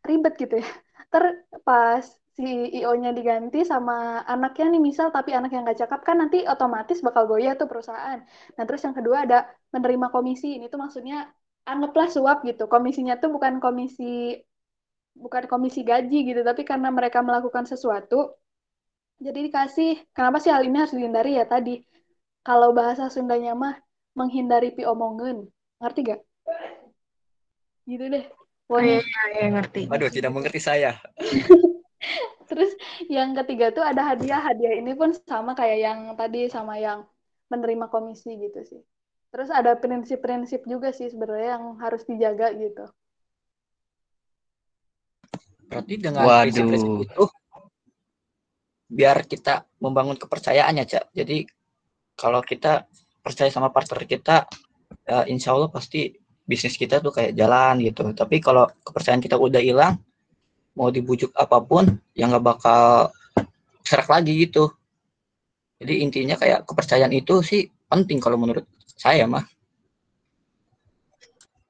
ribet 0.06 0.34
gitu 0.38 0.62
ya 0.62 0.70
ter 1.14 1.24
pas 1.66 2.06
si 2.36 2.46
IO-nya 2.84 3.16
diganti 3.16 3.64
sama 3.64 4.22
anaknya 4.28 4.76
nih 4.76 4.82
misal 4.84 5.08
tapi 5.08 5.32
anak 5.32 5.56
yang 5.56 5.64
nggak 5.64 5.80
cakap 5.88 6.04
kan 6.04 6.20
nanti 6.20 6.44
otomatis 6.44 7.00
bakal 7.00 7.24
goyah 7.32 7.56
tuh 7.56 7.68
perusahaan. 7.72 8.20
Nah 8.60 8.64
terus 8.68 8.84
yang 8.84 8.92
kedua 8.92 9.24
ada 9.24 9.48
menerima 9.72 10.12
komisi 10.12 10.60
ini 10.60 10.68
tuh 10.68 10.80
maksudnya 10.84 11.32
anggaplah 11.64 12.12
suap 12.12 12.44
gitu. 12.44 12.68
Komisinya 12.68 13.16
tuh 13.24 13.32
bukan 13.32 13.64
komisi 13.64 14.36
bukan 15.16 15.44
komisi 15.48 15.82
gaji 15.82 16.28
gitu 16.28 16.42
tapi 16.44 16.68
karena 16.68 16.92
mereka 16.92 17.24
melakukan 17.24 17.64
sesuatu 17.66 18.36
jadi 19.18 19.48
dikasih 19.48 20.12
kenapa 20.12 20.44
sih 20.44 20.52
hal 20.52 20.68
ini 20.68 20.76
harus 20.76 20.94
dihindari 20.94 21.40
ya 21.40 21.48
tadi 21.48 21.82
kalau 22.44 22.76
bahasa 22.76 23.08
Sundanya 23.08 23.56
mah 23.56 23.80
menghindari 24.14 24.76
pi 24.76 24.84
omongan 24.84 25.48
ngerti 25.80 26.00
gak 26.04 26.22
gitu 27.88 28.06
deh 28.12 28.26
Oh 28.66 28.82
iya, 28.82 28.98
iya 29.38 29.46
ngerti. 29.54 29.86
Waduh, 29.86 30.10
tidak 30.10 30.34
mengerti 30.34 30.58
saya. 30.58 30.98
Terus 32.50 32.74
yang 33.06 33.38
ketiga 33.38 33.70
tuh 33.70 33.86
ada 33.86 34.02
hadiah. 34.02 34.42
Hadiah 34.42 34.82
ini 34.82 34.98
pun 34.98 35.14
sama 35.14 35.54
kayak 35.54 35.78
yang 35.86 36.00
tadi 36.18 36.50
sama 36.50 36.82
yang 36.82 37.06
menerima 37.54 37.86
komisi 37.94 38.34
gitu 38.42 38.66
sih. 38.66 38.82
Terus 39.30 39.54
ada 39.54 39.78
prinsip-prinsip 39.78 40.66
juga 40.66 40.90
sih 40.90 41.14
sebenarnya 41.14 41.62
yang 41.62 41.78
harus 41.78 42.02
dijaga 42.10 42.58
gitu. 42.58 42.90
Berarti 45.66 45.94
dengan 45.98 46.24
prinsip-prinsip 46.26 47.10
itu 47.10 47.24
biar 48.86 49.26
kita 49.26 49.66
membangun 49.82 50.16
kepercayaannya, 50.16 50.86
Cak. 50.86 51.12
Jadi 51.12 51.46
kalau 52.16 52.40
kita 52.46 52.86
percaya 53.26 53.50
sama 53.50 53.74
partner 53.74 54.06
kita, 54.06 54.46
ya 55.04 55.26
insya 55.26 55.58
Allah 55.58 55.74
pasti 55.74 56.14
bisnis 56.46 56.78
kita 56.78 57.02
tuh 57.02 57.10
kayak 57.10 57.34
jalan 57.34 57.82
gitu. 57.82 58.06
Tapi 58.14 58.38
kalau 58.38 58.70
kepercayaan 58.86 59.20
kita 59.20 59.36
udah 59.36 59.60
hilang 59.60 59.98
mau 60.78 60.94
dibujuk 60.94 61.34
apa 61.34 61.58
pun 61.64 61.98
yang 62.14 62.30
nggak 62.30 62.46
bakal 62.46 63.10
serak 63.82 64.06
lagi 64.12 64.38
gitu. 64.46 64.70
Jadi 65.82 66.06
intinya 66.06 66.38
kayak 66.38 66.64
kepercayaan 66.64 67.12
itu 67.12 67.42
sih 67.42 67.68
penting 67.90 68.22
kalau 68.22 68.38
menurut 68.38 68.64
saya 68.96 69.26
mah. 69.26 69.44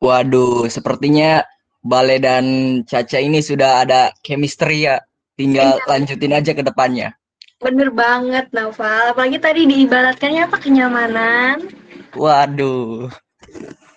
Waduh 0.03 0.67
sepertinya 0.67 1.41
Bale 1.85 2.17
dan 2.17 2.45
Caca 2.89 3.21
ini 3.21 3.45
sudah 3.45 3.85
ada 3.85 4.09
chemistry 4.25 4.89
ya 4.89 4.97
tinggal 5.37 5.77
iya. 5.77 5.85
lanjutin 5.85 6.33
aja 6.33 6.51
ke 6.57 6.65
depannya 6.65 7.13
bener 7.61 7.93
banget 7.93 8.49
Naufal 8.49 9.13
apalagi 9.13 9.37
tadi 9.37 9.69
diibaratkannya 9.69 10.49
apa 10.49 10.57
kenyamanan 10.57 11.69
waduh 12.17 13.13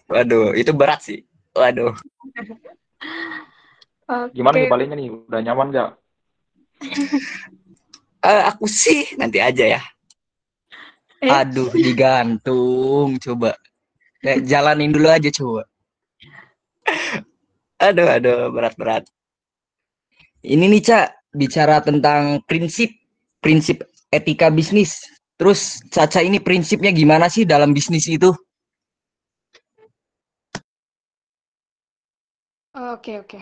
Waduh, 0.08 0.56
itu 0.56 0.72
berat 0.72 1.00
sih. 1.04 1.20
Waduh. 1.52 1.94
Okay. 4.08 4.40
Gimana 4.40 4.56
nih 4.56 4.72
palingnya 4.72 4.96
nih? 4.96 5.12
Udah 5.12 5.40
nyaman 5.44 5.68
gak? 5.68 5.90
Uh, 8.24 8.42
aku 8.48 8.64
sih 8.64 9.04
nanti 9.20 9.36
aja 9.36 9.76
ya. 9.76 9.82
Eh. 11.20 11.28
Aduh, 11.28 11.68
digantung. 11.76 13.20
Coba. 13.20 13.52
Ya, 14.24 14.40
jalanin 14.40 14.96
dulu 14.96 15.12
aja 15.12 15.28
coba. 15.28 15.68
aduh, 17.78 18.08
aduh, 18.10 18.50
berat-berat. 18.54 19.06
Ini 20.42 20.64
nih, 20.70 20.82
Cak, 20.82 21.06
bicara 21.34 21.82
tentang 21.82 22.42
prinsip, 22.46 22.90
prinsip 23.42 23.86
etika 24.10 24.48
bisnis. 24.48 25.02
Terus 25.38 25.78
Caca 25.94 26.18
ini 26.18 26.42
prinsipnya 26.42 26.90
gimana 26.90 27.30
sih 27.30 27.46
dalam 27.46 27.70
bisnis 27.70 28.10
itu? 28.10 28.34
Oke, 32.74 33.22
oke. 33.22 33.38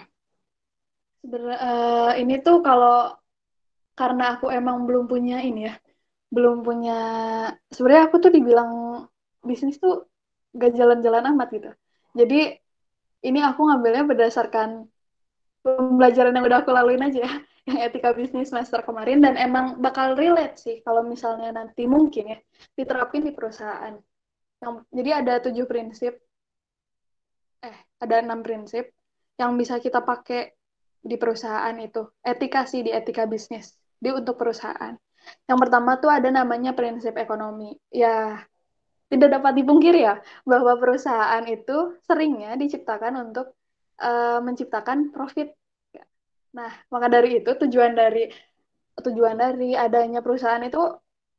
Sebenarnya 1.20 1.58
uh, 1.60 2.12
ini 2.20 2.40
tuh 2.40 2.60
kalau 2.60 3.16
karena 3.96 4.36
aku 4.36 4.52
emang 4.52 4.84
belum 4.84 5.08
punya 5.08 5.40
ini 5.40 5.72
ya, 5.72 5.74
belum 6.28 6.60
punya 6.60 6.98
sebenarnya 7.72 8.12
aku 8.12 8.16
tuh 8.20 8.32
dibilang 8.32 8.72
bisnis 9.40 9.80
tuh 9.80 10.04
gak 10.52 10.76
jalan-jalan 10.76 11.32
amat 11.32 11.48
gitu. 11.52 11.70
Jadi 12.16 12.60
ini 13.24 13.40
aku 13.40 13.60
ngambilnya 13.64 14.04
berdasarkan 14.04 14.84
pembelajaran 15.66 16.36
yang 16.36 16.46
udah 16.46 16.58
aku 16.62 16.70
laluin 16.70 17.02
aja 17.02 17.26
ya, 17.26 17.32
yang 17.68 17.78
etika 17.90 18.14
bisnis 18.14 18.54
semester 18.54 18.82
kemarin 18.86 19.18
dan 19.18 19.34
emang 19.34 19.82
bakal 19.82 20.14
relate 20.14 20.60
sih 20.62 20.76
kalau 20.86 21.02
misalnya 21.02 21.50
nanti 21.50 21.90
mungkin 21.90 22.36
ya 22.36 22.38
diterapin 22.78 23.26
di 23.26 23.32
perusahaan. 23.34 23.98
Yang, 24.56 24.74
jadi 24.94 25.10
ada 25.20 25.34
tujuh 25.42 25.66
prinsip, 25.68 26.16
eh 27.60 27.76
ada 28.00 28.22
enam 28.22 28.40
prinsip 28.40 28.88
yang 29.36 29.52
bisa 29.58 29.76
kita 29.82 30.00
pakai 30.00 30.54
di 31.02 31.16
perusahaan 31.18 31.76
itu. 31.76 32.08
Etika 32.22 32.64
sih 32.64 32.86
di 32.86 32.94
etika 32.94 33.26
bisnis 33.26 33.74
di 33.98 34.08
untuk 34.14 34.38
perusahaan. 34.38 34.94
Yang 35.50 35.58
pertama 35.66 35.98
tuh 35.98 36.10
ada 36.10 36.30
namanya 36.30 36.72
prinsip 36.72 37.18
ekonomi. 37.18 37.74
Ya, 37.90 38.38
tidak 39.06 39.28
dapat 39.38 39.52
dipungkiri 39.58 40.00
ya 40.02 40.14
bahwa 40.42 40.72
perusahaan 40.82 41.44
itu 41.46 41.94
seringnya 42.06 42.58
diciptakan 42.58 43.30
untuk 43.30 43.54
uh, 44.02 44.42
menciptakan 44.42 45.14
profit. 45.14 45.54
Nah, 46.56 46.70
maka 46.90 47.06
dari 47.12 47.38
itu 47.38 47.50
tujuan 47.54 47.92
dari 47.94 48.26
tujuan 48.96 49.36
dari 49.36 49.76
adanya 49.76 50.24
perusahaan 50.24 50.62
itu 50.64 50.80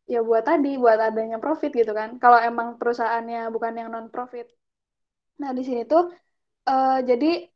ya 0.08 0.24
buat 0.24 0.46
tadi 0.48 0.80
buat 0.80 1.00
adanya 1.00 1.38
profit 1.44 1.72
gitu 1.76 1.92
kan. 1.92 2.16
Kalau 2.24 2.40
emang 2.40 2.80
perusahaannya 2.80 3.52
bukan 3.52 3.74
yang 3.76 3.90
non 3.92 4.08
profit. 4.14 4.48
Nah, 5.42 5.52
di 5.58 5.64
sini 5.68 5.84
tuh 5.84 6.08
uh, 6.70 7.00
jadi 7.04 7.48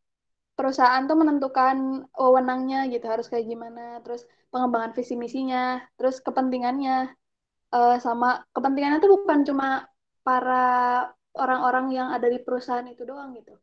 perusahaan 0.55 1.03
tuh 1.09 1.17
menentukan 1.17 2.05
wewenangnya 2.13 2.85
gitu 2.91 3.05
harus 3.07 3.25
kayak 3.31 3.47
gimana 3.49 3.97
terus 4.03 4.27
pengembangan 4.51 4.91
visi 4.93 5.15
misinya 5.17 5.81
terus 5.97 6.19
kepentingannya 6.21 7.09
uh, 7.73 7.97
sama 7.97 8.45
kepentingannya 8.53 8.99
tuh 9.01 9.11
bukan 9.15 9.41
cuma 9.47 9.87
para 10.21 11.07
orang-orang 11.35 11.85
yang 11.95 12.07
ada 12.15 12.27
di 12.27 12.39
perusahaan 12.41 12.85
itu 12.87 13.03
doang 13.07 13.33
gitu. 13.37 13.55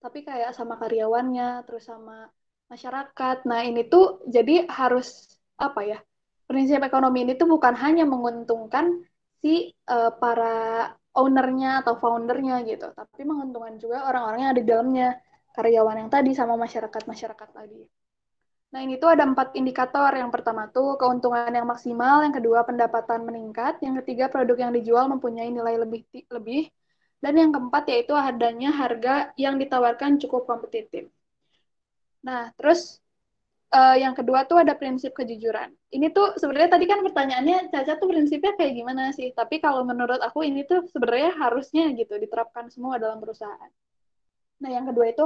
Tapi 0.00 0.22
kayak 0.22 0.54
sama 0.54 0.78
karyawannya 0.78 1.66
terus 1.66 1.88
sama 1.88 2.30
masyarakat. 2.70 3.46
Nah 3.48 3.60
ini 3.66 3.86
tuh 3.86 4.22
jadi 4.26 4.66
harus 4.70 5.38
apa 5.56 5.80
ya 5.82 5.98
prinsip 6.46 6.78
ekonomi 6.84 7.26
ini 7.26 7.34
tuh 7.34 7.48
bukan 7.50 7.74
hanya 7.74 8.04
menguntungkan 8.06 9.02
si 9.42 9.72
uh, 9.90 10.12
para 10.14 10.94
ownernya 11.16 11.80
atau 11.80 11.96
foundernya 11.96 12.60
gitu 12.68 12.92
tapi 12.92 13.24
menguntungkan 13.24 13.80
juga 13.80 14.04
orang-orang 14.06 14.38
yang 14.46 14.52
ada 14.54 14.62
di 14.62 14.68
dalamnya. 14.68 15.10
Karyawan 15.56 16.04
yang 16.04 16.10
tadi 16.12 16.36
sama 16.36 16.52
masyarakat-masyarakat 16.60 17.48
tadi. 17.48 17.80
Nah, 18.72 18.80
ini 18.84 18.94
tuh 19.02 19.08
ada 19.14 19.24
empat 19.24 19.54
indikator. 19.54 20.10
Yang 20.20 20.30
pertama 20.34 20.62
tuh 20.74 20.98
keuntungan 21.00 21.48
yang 21.48 21.66
maksimal, 21.66 22.20
yang 22.26 22.34
kedua 22.34 22.66
pendapatan 22.68 23.22
meningkat, 23.28 23.78
yang 23.84 23.94
ketiga 24.02 24.26
produk 24.32 24.56
yang 24.68 24.72
dijual 24.76 25.06
mempunyai 25.08 25.48
nilai 25.48 25.74
lebih 25.82 26.02
lebih, 26.28 26.68
dan 27.22 27.32
yang 27.40 27.50
keempat 27.54 27.84
yaitu 27.88 28.12
adanya 28.12 28.70
harga 28.74 29.32
yang 29.40 29.56
ditawarkan 29.56 30.18
cukup 30.22 30.44
kompetitif. 30.50 31.08
Nah, 32.26 32.50
terus 32.58 32.98
uh, 33.70 33.96
yang 33.96 34.12
kedua 34.18 34.44
tuh 34.50 34.58
ada 34.60 34.74
prinsip 34.74 35.14
kejujuran. 35.14 35.72
Ini 35.94 36.10
tuh 36.10 36.36
sebenarnya 36.36 36.70
tadi 36.74 36.84
kan 36.90 37.00
pertanyaannya 37.06 37.70
Caca 37.72 37.92
tuh 37.96 38.08
prinsipnya 38.10 38.52
kayak 38.58 38.74
gimana 38.76 39.02
sih? 39.14 39.30
Tapi 39.30 39.62
kalau 39.62 39.86
menurut 39.86 40.18
aku 40.20 40.42
ini 40.42 40.66
tuh 40.66 40.84
sebenarnya 40.90 41.38
harusnya 41.38 41.90
gitu 41.94 42.18
diterapkan 42.18 42.68
semua 42.68 42.98
dalam 42.98 43.22
perusahaan. 43.22 43.70
Nah, 44.62 44.70
yang 44.72 44.84
kedua 44.90 45.06
itu 45.10 45.24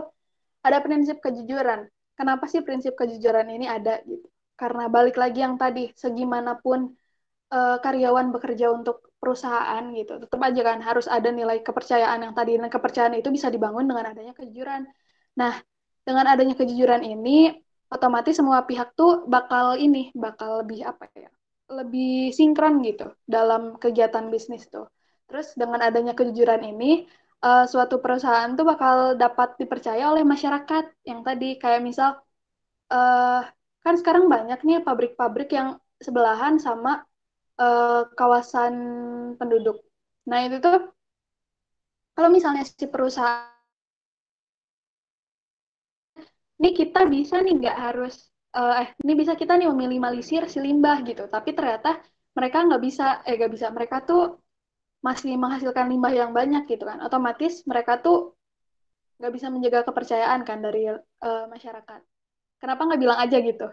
ada 0.61 0.79
prinsip 0.85 1.19
kejujuran. 1.25 1.89
Kenapa 2.21 2.45
sih 2.45 2.61
prinsip 2.61 2.93
kejujuran 3.01 3.49
ini 3.49 3.65
ada 3.65 4.05
gitu? 4.05 4.29
Karena 4.61 4.93
balik 4.93 5.17
lagi 5.17 5.41
yang 5.41 5.57
tadi, 5.57 5.89
segimanapun 5.97 6.93
uh, 7.49 7.81
karyawan 7.81 8.29
bekerja 8.29 8.69
untuk 8.69 9.09
perusahaan 9.17 9.81
gitu, 9.97 10.21
tetap 10.21 10.41
aja 10.45 10.61
kan 10.61 10.79
harus 10.85 11.09
ada 11.09 11.33
nilai 11.33 11.65
kepercayaan 11.65 12.21
yang 12.29 12.35
tadi 12.37 12.61
dan 12.61 12.69
kepercayaan 12.69 13.17
itu 13.17 13.33
bisa 13.33 13.49
dibangun 13.49 13.89
dengan 13.89 14.13
adanya 14.13 14.37
kejujuran. 14.37 14.85
Nah, 15.41 15.65
dengan 16.05 16.29
adanya 16.29 16.53
kejujuran 16.61 17.01
ini 17.05 17.57
otomatis 17.89 18.37
semua 18.37 18.69
pihak 18.69 18.93
tuh 18.93 19.25
bakal 19.25 19.81
ini 19.81 20.13
bakal 20.13 20.61
lebih 20.61 20.85
apa 20.85 21.09
ya? 21.17 21.33
lebih 21.71 22.35
sinkron 22.35 22.83
gitu 22.83 23.15
dalam 23.25 23.79
kegiatan 23.79 24.27
bisnis 24.29 24.67
tuh. 24.67 24.91
Terus 25.31 25.55
dengan 25.55 25.79
adanya 25.87 26.19
kejujuran 26.19 26.67
ini 26.67 27.07
uh, 27.47 27.65
suatu 27.73 27.97
perusahaan 28.05 28.51
tuh 28.59 28.65
bakal 28.73 28.97
dapat 29.17 29.49
dipercaya 29.61 30.05
oleh 30.13 30.25
masyarakat. 30.25 30.85
Yang 31.09 31.21
tadi 31.27 31.49
kayak 31.63 31.81
misal 31.89 32.11
uh, 32.93 33.41
kan 33.85 33.95
sekarang 34.01 34.25
banyak 34.29 34.61
nih 34.67 34.79
pabrik-pabrik 34.85 35.49
yang 35.59 35.69
sebelahan 36.01 36.61
sama 36.61 37.05
uh, 37.61 38.09
kawasan 38.19 38.75
penduduk. 39.39 39.81
Nah 40.29 40.39
itu 40.47 40.57
tuh 40.65 40.93
kalau 42.17 42.29
misalnya 42.29 42.63
si 42.69 42.87
perusahaan 42.89 43.49
ini 46.61 46.71
kita 46.77 47.09
bisa 47.09 47.41
nih 47.41 47.53
nggak 47.57 47.77
harus 47.85 48.15
uh, 48.53 48.85
eh 48.85 48.89
ini 49.03 49.13
bisa 49.17 49.33
kita 49.41 49.57
nih 49.57 49.69
meminimalisir 49.73 50.43
si 50.53 50.59
limbah 50.61 51.01
gitu. 51.09 51.25
Tapi 51.35 51.51
ternyata 51.57 51.89
mereka 52.37 52.57
nggak 52.69 52.83
bisa 52.87 53.05
eh 53.25 53.35
nggak 53.39 53.53
bisa. 53.55 53.67
Mereka 53.73 53.97
tuh 54.09 54.21
masih 55.01 55.33
menghasilkan 55.41 55.89
limbah 55.89 56.13
yang 56.13 56.31
banyak 56.37 56.69
gitu 56.69 56.85
kan. 56.85 57.01
Otomatis 57.01 57.65
mereka 57.65 58.01
tuh 58.05 58.37
nggak 59.21 59.33
bisa 59.37 59.47
menjaga 59.53 59.81
kepercayaan 59.89 60.41
kan 60.49 60.61
dari 60.61 60.89
uh, 60.89 61.45
masyarakat. 61.49 62.01
Kenapa 62.61 62.81
nggak 62.89 63.01
bilang 63.01 63.19
aja 63.21 63.37
gitu? 63.41 63.67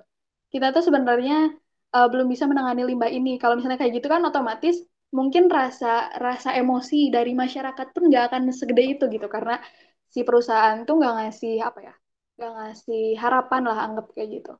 Kita 0.48 0.72
tuh 0.72 0.84
sebenarnya 0.84 1.52
uh, 1.96 2.08
belum 2.08 2.28
bisa 2.32 2.48
menangani 2.48 2.84
limbah 2.88 3.12
ini. 3.12 3.36
Kalau 3.40 3.60
misalnya 3.60 3.80
kayak 3.80 4.00
gitu 4.00 4.08
kan 4.08 4.24
otomatis 4.24 4.80
mungkin 5.12 5.48
rasa 5.48 6.12
rasa 6.20 6.52
emosi 6.56 7.08
dari 7.12 7.32
masyarakat 7.32 7.88
pun 7.96 8.12
nggak 8.12 8.24
akan 8.32 8.52
segede 8.52 8.84
itu 9.00 9.04
gitu. 9.12 9.28
Karena 9.28 9.60
si 10.08 10.24
perusahaan 10.24 10.84
tuh 10.88 10.96
nggak 11.00 11.14
ngasih 11.20 11.56
apa 11.64 11.80
ya 11.84 11.94
nggak 12.38 12.52
ngasih 12.54 13.04
harapan 13.20 13.62
lah 13.68 13.78
anggap 13.84 14.06
kayak 14.16 14.30
gitu. 14.40 14.54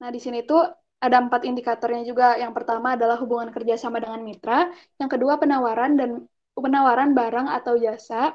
Nah 0.00 0.08
di 0.12 0.20
sini 0.20 0.44
tuh 0.44 0.83
ada 1.04 1.16
empat 1.20 1.44
indikatornya 1.44 2.02
juga. 2.08 2.40
Yang 2.40 2.52
pertama 2.56 2.96
adalah 2.96 3.20
hubungan 3.20 3.52
kerjasama 3.52 4.00
dengan 4.00 4.24
mitra. 4.24 4.72
Yang 4.96 5.10
kedua 5.20 5.36
penawaran 5.36 6.00
dan 6.00 6.10
penawaran 6.56 7.12
barang 7.12 7.46
atau 7.52 7.76
jasa. 7.76 8.32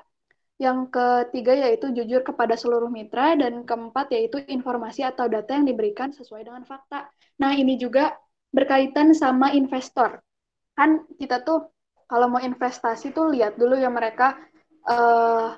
Yang 0.61 0.91
ketiga 0.91 1.55
yaitu 1.55 1.89
jujur 1.97 2.21
kepada 2.21 2.53
seluruh 2.53 2.93
mitra. 2.93 3.33
Dan 3.33 3.65
keempat 3.65 4.13
yaitu 4.13 4.37
informasi 4.45 5.01
atau 5.01 5.25
data 5.25 5.57
yang 5.57 5.65
diberikan 5.65 6.13
sesuai 6.13 6.45
dengan 6.45 6.61
fakta. 6.63 7.09
Nah 7.41 7.57
ini 7.57 7.81
juga 7.81 8.13
berkaitan 8.53 9.17
sama 9.17 9.49
investor. 9.57 10.21
Kan 10.77 11.09
kita 11.17 11.41
tuh 11.41 11.73
kalau 12.09 12.25
mau 12.29 12.41
investasi 12.41 13.13
tuh 13.13 13.33
lihat 13.33 13.57
dulu 13.57 13.77
ya 13.77 13.89
mereka 13.89 14.37
uh, 14.89 15.53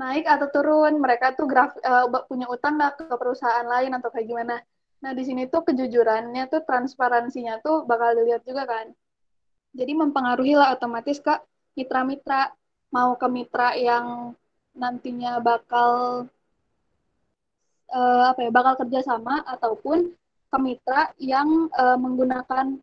naik 0.00 0.24
atau 0.24 0.48
turun, 0.48 0.96
mereka 0.96 1.36
tuh 1.36 1.44
graf, 1.44 1.76
uh, 1.84 2.08
punya 2.24 2.48
utang 2.48 2.80
nggak 2.80 3.04
ke 3.04 3.04
perusahaan 3.20 3.68
lain 3.68 3.92
atau 3.92 4.08
kayak 4.08 4.26
gimana. 4.26 4.54
Nah, 5.00 5.12
di 5.16 5.22
sini 5.24 5.48
tuh 5.48 5.64
kejujurannya 5.64 6.44
tuh 6.52 6.60
transparansinya 6.68 7.64
tuh 7.64 7.88
bakal 7.88 8.12
dilihat 8.20 8.44
juga 8.44 8.68
kan. 8.68 8.92
Jadi 9.72 9.92
mempengaruhi 9.96 10.58
lah 10.58 10.76
otomatis 10.76 11.16
ke 11.22 11.32
mitra-mitra 11.78 12.52
mau 12.92 13.14
ke 13.16 13.26
mitra 13.30 13.78
yang 13.78 14.34
nantinya 14.74 15.38
bakal 15.40 16.26
uh, 17.90 18.24
apa 18.34 18.40
ya 18.44 18.50
bakal 18.50 18.74
kerjasama 18.82 19.46
ataupun 19.46 20.12
ke 20.50 20.58
mitra 20.58 21.14
yang 21.22 21.70
uh, 21.78 21.94
menggunakan 21.94 22.82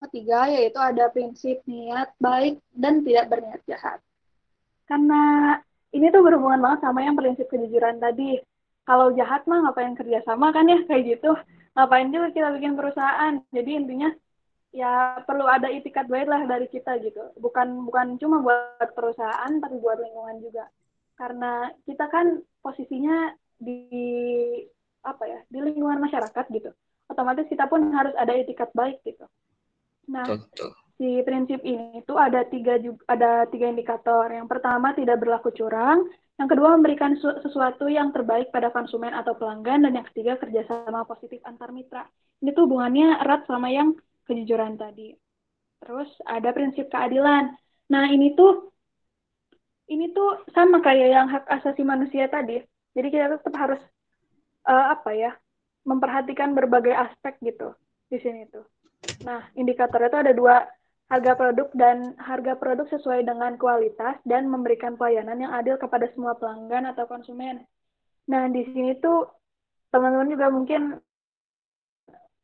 ketiga 0.00 0.48
yaitu 0.48 0.80
ada 0.80 1.12
prinsip 1.12 1.60
niat 1.64 2.12
baik 2.20 2.60
dan 2.72 3.04
tidak 3.04 3.26
berniat 3.32 3.60
jahat. 3.68 3.98
Karena 4.88 5.56
ini 5.90 6.06
tuh 6.14 6.22
berhubungan 6.22 6.60
banget 6.62 6.80
sama 6.86 7.02
yang 7.02 7.14
prinsip 7.18 7.46
kejujuran 7.50 7.98
tadi. 7.98 8.38
Kalau 8.86 9.14
jahat 9.14 9.46
mah 9.46 9.70
ngapain 9.70 9.94
kerja 9.94 10.24
sama 10.26 10.50
kan 10.50 10.66
ya 10.66 10.82
kayak 10.88 11.18
gitu. 11.18 11.34
Ngapain 11.76 12.10
juga 12.10 12.28
kita 12.34 12.48
bikin 12.58 12.74
perusahaan. 12.74 13.32
Jadi 13.54 13.70
intinya 13.74 14.10
ya 14.70 15.18
perlu 15.26 15.46
ada 15.50 15.66
itikat 15.66 16.06
baik 16.06 16.26
lah 16.30 16.42
dari 16.46 16.66
kita 16.70 16.98
gitu. 17.02 17.34
Bukan 17.38 17.86
bukan 17.86 18.18
cuma 18.18 18.42
buat 18.42 18.90
perusahaan 18.94 19.52
tapi 19.58 19.76
buat 19.78 19.98
lingkungan 19.98 20.38
juga. 20.42 20.66
Karena 21.18 21.68
kita 21.84 22.08
kan 22.08 22.40
posisinya 22.62 23.34
di 23.60 23.84
apa 25.04 25.24
ya 25.28 25.40
di 25.48 25.58
lingkungan 25.60 26.00
masyarakat 26.00 26.44
gitu 26.52 26.70
otomatis 27.08 27.48
kita 27.48 27.68
pun 27.68 27.88
harus 27.92 28.12
ada 28.16 28.32
etikat 28.36 28.72
baik 28.72 29.00
gitu 29.04 29.24
nah 30.08 30.24
Betul. 30.24 30.72
Si 31.00 31.24
prinsip 31.24 31.64
ini 31.64 32.04
itu 32.04 32.12
ada 32.12 32.44
tiga 32.44 32.76
ada 33.08 33.48
tiga 33.48 33.72
indikator. 33.72 34.28
Yang 34.28 34.52
pertama 34.52 34.92
tidak 34.92 35.16
berlaku 35.24 35.48
curang. 35.56 36.04
Yang 36.36 36.48
kedua 36.56 36.76
memberikan 36.76 37.16
sesuatu 37.16 37.88
yang 37.88 38.12
terbaik 38.12 38.52
pada 38.52 38.68
konsumen 38.68 39.16
atau 39.16 39.32
pelanggan. 39.32 39.88
Dan 39.88 39.96
yang 39.96 40.06
ketiga 40.12 40.36
kerjasama 40.36 41.08
positif 41.08 41.40
antar 41.48 41.72
mitra. 41.72 42.04
Ini 42.44 42.52
tuh 42.52 42.68
hubungannya 42.68 43.16
erat 43.24 43.48
sama 43.48 43.72
yang 43.72 43.96
kejujuran 44.28 44.76
tadi. 44.76 45.16
Terus 45.80 46.12
ada 46.28 46.52
prinsip 46.52 46.92
keadilan. 46.92 47.56
Nah 47.88 48.04
ini 48.12 48.36
tuh 48.36 48.68
ini 49.88 50.12
tuh 50.12 50.44
sama 50.52 50.84
kayak 50.84 51.08
yang 51.08 51.26
hak 51.32 51.48
asasi 51.48 51.80
manusia 51.80 52.28
tadi. 52.28 52.60
Jadi 52.92 53.08
kita 53.08 53.40
tetap 53.40 53.56
harus 53.56 53.80
uh, 54.68 54.92
apa 54.92 55.16
ya 55.16 55.32
memperhatikan 55.88 56.52
berbagai 56.52 56.92
aspek 56.92 57.40
gitu 57.40 57.72
di 58.12 58.20
sini 58.20 58.44
tuh. 58.52 58.68
Nah 59.24 59.48
indikatornya 59.56 60.12
itu 60.12 60.20
ada 60.20 60.32
dua 60.36 60.56
harga 61.10 61.32
produk 61.34 61.68
dan 61.74 62.14
harga 62.22 62.54
produk 62.54 62.86
sesuai 62.86 63.26
dengan 63.26 63.58
kualitas 63.58 64.16
dan 64.22 64.46
memberikan 64.46 64.94
pelayanan 64.94 65.42
yang 65.42 65.52
adil 65.52 65.74
kepada 65.74 66.06
semua 66.14 66.38
pelanggan 66.38 66.86
atau 66.94 67.04
konsumen. 67.10 67.66
Nah 68.30 68.46
di 68.46 68.62
sini 68.70 68.94
tuh 69.02 69.26
teman-teman 69.90 70.30
juga 70.30 70.46
mungkin 70.54 70.82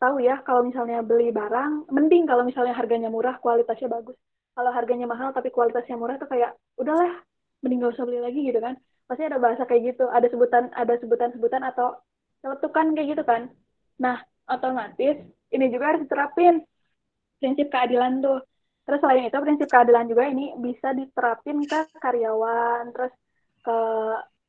tahu 0.02 0.18
ya 0.18 0.42
kalau 0.42 0.66
misalnya 0.66 1.00
beli 1.06 1.30
barang, 1.30 1.88
mending 1.94 2.26
kalau 2.26 2.42
misalnya 2.42 2.74
harganya 2.74 3.06
murah, 3.06 3.38
kualitasnya 3.38 3.86
bagus. 3.86 4.18
Kalau 4.58 4.74
harganya 4.74 5.06
mahal 5.06 5.30
tapi 5.30 5.54
kualitasnya 5.54 5.94
murah 5.94 6.18
tuh 6.18 6.26
kayak 6.26 6.58
udahlah 6.74 7.22
mending 7.62 7.82
gak 7.82 7.94
usah 7.96 8.04
beli 8.04 8.20
lagi 8.20 8.40
gitu 8.46 8.60
kan 8.60 8.74
pasti 9.06 9.22
ada 9.22 9.38
bahasa 9.38 9.62
kayak 9.64 9.94
gitu 9.94 10.04
ada 10.10 10.26
sebutan 10.26 10.70
ada 10.74 10.94
sebutan-sebutan 10.98 11.62
atau 11.62 11.98
celetukan 12.42 12.94
kayak 12.94 13.08
gitu 13.16 13.22
kan 13.22 13.42
nah 13.96 14.22
otomatis 14.50 15.22
ini 15.54 15.66
juga 15.70 15.94
harus 15.94 16.06
diterapin 16.06 16.62
prinsip 17.38 17.70
keadilan 17.70 18.22
tuh 18.22 18.42
terus 18.86 19.02
selain 19.02 19.26
itu 19.26 19.38
prinsip 19.42 19.68
keadilan 19.68 20.06
juga 20.06 20.24
ini 20.30 20.54
bisa 20.62 20.94
diterapin 20.94 21.58
ke 21.66 21.90
karyawan 21.98 22.94
terus 22.94 23.12
ke 23.66 23.78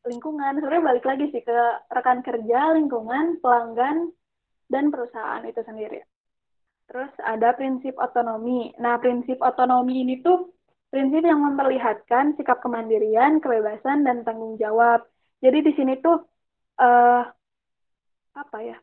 lingkungan 0.08 0.62
sebenarnya 0.62 0.88
balik 0.94 1.06
lagi 1.10 1.26
sih 1.34 1.42
ke 1.42 1.60
rekan 1.90 2.22
kerja 2.22 2.78
lingkungan 2.78 3.42
pelanggan 3.42 4.14
dan 4.70 4.94
perusahaan 4.94 5.42
itu 5.44 5.60
sendiri 5.66 6.06
terus 6.88 7.12
ada 7.26 7.52
prinsip 7.58 7.98
otonomi 7.98 8.72
nah 8.78 8.96
prinsip 9.02 9.42
otonomi 9.42 10.06
ini 10.06 10.22
tuh 10.22 10.54
prinsip 10.88 11.20
yang 11.24 11.44
memperlihatkan 11.44 12.40
sikap 12.40 12.64
kemandirian, 12.64 13.44
kebebasan, 13.44 14.08
dan 14.08 14.24
tanggung 14.24 14.56
jawab. 14.56 15.04
Jadi 15.44 15.58
di 15.68 15.72
sini 15.76 15.94
tuh 16.00 16.24
uh, 16.80 17.24
apa 18.34 18.58
ya? 18.64 18.78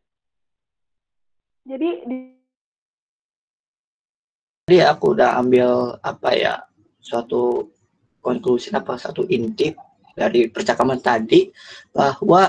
Jadi 1.64 1.88
di 2.04 2.18
Jadi 4.64 4.80
aku 4.80 5.12
udah 5.12 5.36
ambil 5.44 6.00
apa 6.00 6.32
ya 6.32 6.56
suatu 6.96 7.68
konklusi 8.24 8.72
apa 8.72 8.96
satu 8.96 9.28
inti 9.28 9.76
dari 10.16 10.48
percakapan 10.48 10.96
tadi 11.04 11.52
bahwa 11.92 12.48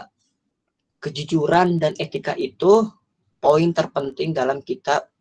kejujuran 1.03 1.75
dan 1.75 1.91
etika 1.99 2.31
itu 2.39 2.87
poin 3.43 3.67
terpenting 3.75 4.31
dalam 4.31 4.63
kita 4.63 5.11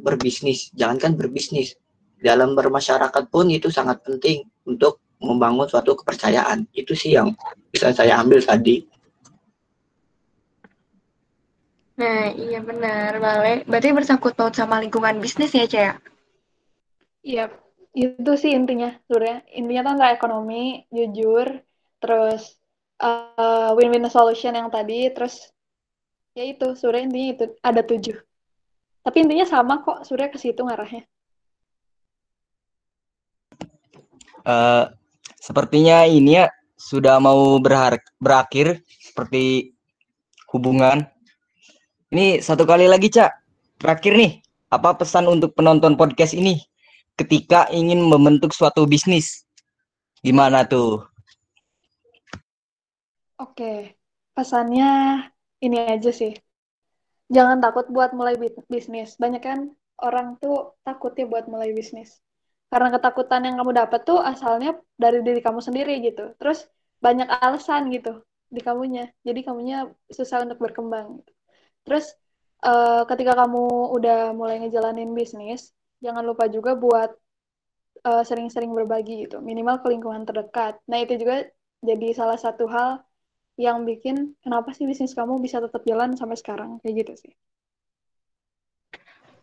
berbisnis. 0.00 0.72
Jangankan 0.72 1.12
berbisnis, 1.20 1.76
dalam 2.16 2.56
bermasyarakat 2.56 3.28
pun 3.28 3.52
itu 3.52 3.68
sangat 3.68 4.00
penting 4.00 4.48
untuk 4.64 4.96
membangun 5.20 5.68
suatu 5.68 5.92
kepercayaan. 5.92 6.64
Itu 6.72 6.96
sih 6.96 7.20
yang 7.20 7.36
bisa 7.68 7.92
saya 7.92 8.16
ambil 8.16 8.40
tadi. 8.40 8.80
Nah, 12.00 12.32
iya 12.32 12.64
benar, 12.64 13.20
Bale. 13.20 13.68
Berarti 13.68 13.92
bersangkut 13.92 14.32
paut 14.32 14.56
sama 14.56 14.80
lingkungan 14.80 15.20
bisnis 15.20 15.52
ya, 15.52 15.68
Caya? 15.68 16.00
Iya, 17.20 17.52
itu 17.92 18.32
sih 18.40 18.56
intinya, 18.56 18.96
sebenarnya. 19.04 19.44
Intinya 19.52 19.82
tentang 19.92 20.10
ekonomi, 20.16 20.88
jujur, 20.88 21.60
terus 22.00 22.56
uh, 22.96 23.76
win-win 23.76 24.08
solution 24.08 24.56
yang 24.56 24.72
tadi, 24.72 25.12
terus 25.12 25.52
ya 26.32 26.48
itu, 26.48 26.72
sebenarnya 26.72 27.04
intinya 27.12 27.28
itu 27.36 27.44
ada 27.60 27.82
tujuh. 27.84 28.16
Tapi 29.04 29.16
intinya 29.20 29.44
sama 29.44 29.84
kok, 29.84 30.08
sebenarnya 30.08 30.32
ke 30.32 30.40
situ 30.40 30.60
ngarahnya. 30.64 31.04
Uh, 34.40 34.88
sepertinya 35.36 36.08
ini 36.08 36.40
ya 36.40 36.48
sudah 36.80 37.20
mau 37.20 37.60
berakhir 37.60 38.80
seperti 38.96 39.76
hubungan. 40.48 41.04
Ini 42.08 42.40
satu 42.40 42.64
kali 42.64 42.88
lagi, 42.88 43.12
Cak. 43.12 43.28
Terakhir 43.76 44.16
nih, 44.16 44.32
apa 44.72 44.96
pesan 44.96 45.28
untuk 45.28 45.52
penonton 45.52 46.00
podcast 46.00 46.32
ini 46.32 46.69
ketika 47.20 47.68
ingin 47.68 48.00
membentuk 48.08 48.56
suatu 48.56 48.88
bisnis? 48.88 49.44
Gimana 50.24 50.64
tuh? 50.64 51.04
Oke, 53.40 53.96
pesannya 54.32 55.24
ini 55.60 55.76
aja 55.84 56.12
sih. 56.12 56.32
Jangan 57.30 57.60
takut 57.60 57.88
buat 57.92 58.16
mulai 58.16 58.36
bisnis. 58.68 59.16
Banyak 59.16 59.42
kan 59.44 59.72
orang 60.00 60.40
tuh 60.40 60.76
takut 60.84 61.12
ya 61.14 61.28
buat 61.28 61.46
mulai 61.46 61.76
bisnis 61.76 62.20
karena 62.70 62.88
ketakutan 62.94 63.42
yang 63.44 63.58
kamu 63.58 63.72
dapat 63.74 64.00
tuh 64.06 64.22
asalnya 64.22 64.78
dari 64.94 65.20
diri 65.26 65.42
kamu 65.42 65.58
sendiri 65.58 65.98
gitu 66.06 66.32
terus 66.38 66.70
banyak 67.02 67.26
alasan 67.26 67.90
gitu 67.90 68.22
di 68.46 68.62
kamunya 68.62 69.10
jadi 69.26 69.42
kamunya 69.42 69.90
susah 70.10 70.46
untuk 70.46 70.62
berkembang 70.62 71.20
gitu. 71.20 71.32
terus 71.82 72.14
uh, 72.62 73.02
ketika 73.10 73.34
kamu 73.34 73.90
udah 73.90 74.30
mulai 74.38 74.62
ngejalanin 74.62 75.10
bisnis 75.10 75.74
jangan 76.00 76.24
lupa 76.24 76.48
juga 76.48 76.74
buat 76.76 77.10
eh, 78.04 78.24
sering-sering 78.24 78.72
uh, 78.72 78.76
berbagi 78.82 79.28
gitu 79.28 79.38
minimal 79.44 79.80
ke 79.84 79.86
lingkungan 79.92 80.24
terdekat 80.24 80.80
nah 80.90 80.98
itu 81.00 81.16
juga 81.20 81.46
jadi 81.80 82.08
salah 82.12 82.36
satu 82.40 82.68
hal 82.68 83.04
yang 83.60 83.84
bikin 83.84 84.36
kenapa 84.40 84.72
sih 84.72 84.88
bisnis 84.88 85.12
kamu 85.12 85.40
bisa 85.44 85.60
tetap 85.60 85.84
jalan 85.84 86.16
sampai 86.16 86.36
sekarang 86.40 86.80
kayak 86.80 87.04
gitu 87.04 87.28
sih 87.28 87.32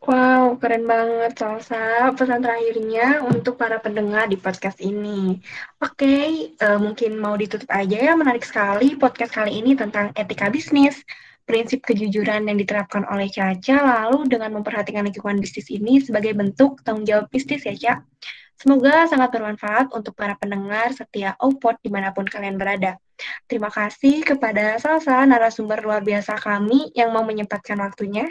Wow, 0.08 0.56
keren 0.56 0.88
banget 0.88 1.36
Salsa. 1.36 2.15
Pesan 2.15 2.39
terakhirnya 2.39 3.20
untuk 3.28 3.60
para 3.60 3.76
pendengar 3.76 4.32
di 4.32 4.39
podcast 4.39 4.80
ini. 4.80 5.43
Oke, 5.84 6.00
okay, 6.00 6.28
uh, 6.63 6.78
eh, 6.78 6.80
mungkin 6.80 7.20
mau 7.20 7.36
ditutup 7.36 7.67
aja 7.67 7.98
ya. 8.08 8.13
Menarik 8.15 8.48
sekali 8.48 8.96
podcast 8.96 9.36
kali 9.36 9.60
ini 9.60 9.76
tentang 9.76 10.15
etika 10.15 10.48
bisnis, 10.48 11.04
prinsip 11.48 11.80
kejujuran 11.88 12.44
yang 12.44 12.60
diterapkan 12.60 13.08
oleh 13.08 13.32
Caca, 13.32 13.80
lalu 13.80 14.28
dengan 14.28 14.60
memperhatikan 14.60 15.08
lingkungan 15.08 15.40
bisnis 15.40 15.72
ini 15.72 16.04
sebagai 16.04 16.36
bentuk 16.36 16.84
tanggung 16.84 17.08
jawab 17.08 17.32
bisnis 17.32 17.64
ya, 17.64 17.72
Caca. 17.74 17.94
Semoga 18.58 19.06
sangat 19.06 19.30
bermanfaat 19.32 19.94
untuk 19.94 20.18
para 20.18 20.34
pendengar 20.36 20.90
setia 20.92 21.38
OPOD 21.38 21.78
di 21.78 21.90
mana 21.94 22.10
pun 22.10 22.26
kalian 22.26 22.58
berada. 22.58 22.98
Terima 23.46 23.70
kasih 23.70 24.26
kepada 24.26 24.82
Salsa, 24.82 25.24
narasumber 25.30 25.78
luar 25.82 26.02
biasa 26.02 26.36
kami 26.42 26.90
yang 26.98 27.14
mau 27.14 27.22
menyempatkan 27.22 27.78
waktunya. 27.78 28.26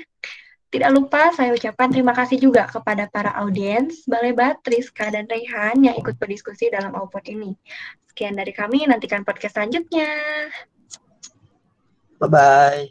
Tidak 0.67 0.91
lupa 0.91 1.31
saya 1.31 1.55
ucapkan 1.55 1.95
terima 1.95 2.11
kasih 2.11 2.43
juga 2.43 2.67
kepada 2.67 3.07
para 3.07 3.33
audiens, 3.39 4.03
Balebat, 4.11 4.61
Rizka, 4.67 5.09
dan 5.15 5.31
Rehan 5.31 5.79
yang 5.79 5.95
ikut 5.95 6.19
berdiskusi 6.19 6.75
dalam 6.75 6.91
output 6.99 7.23
ini. 7.31 7.55
Sekian 8.11 8.35
dari 8.35 8.51
kami, 8.51 8.83
nantikan 8.85 9.23
podcast 9.23 9.55
selanjutnya. 9.57 10.11
Bye-bye. 12.19 12.85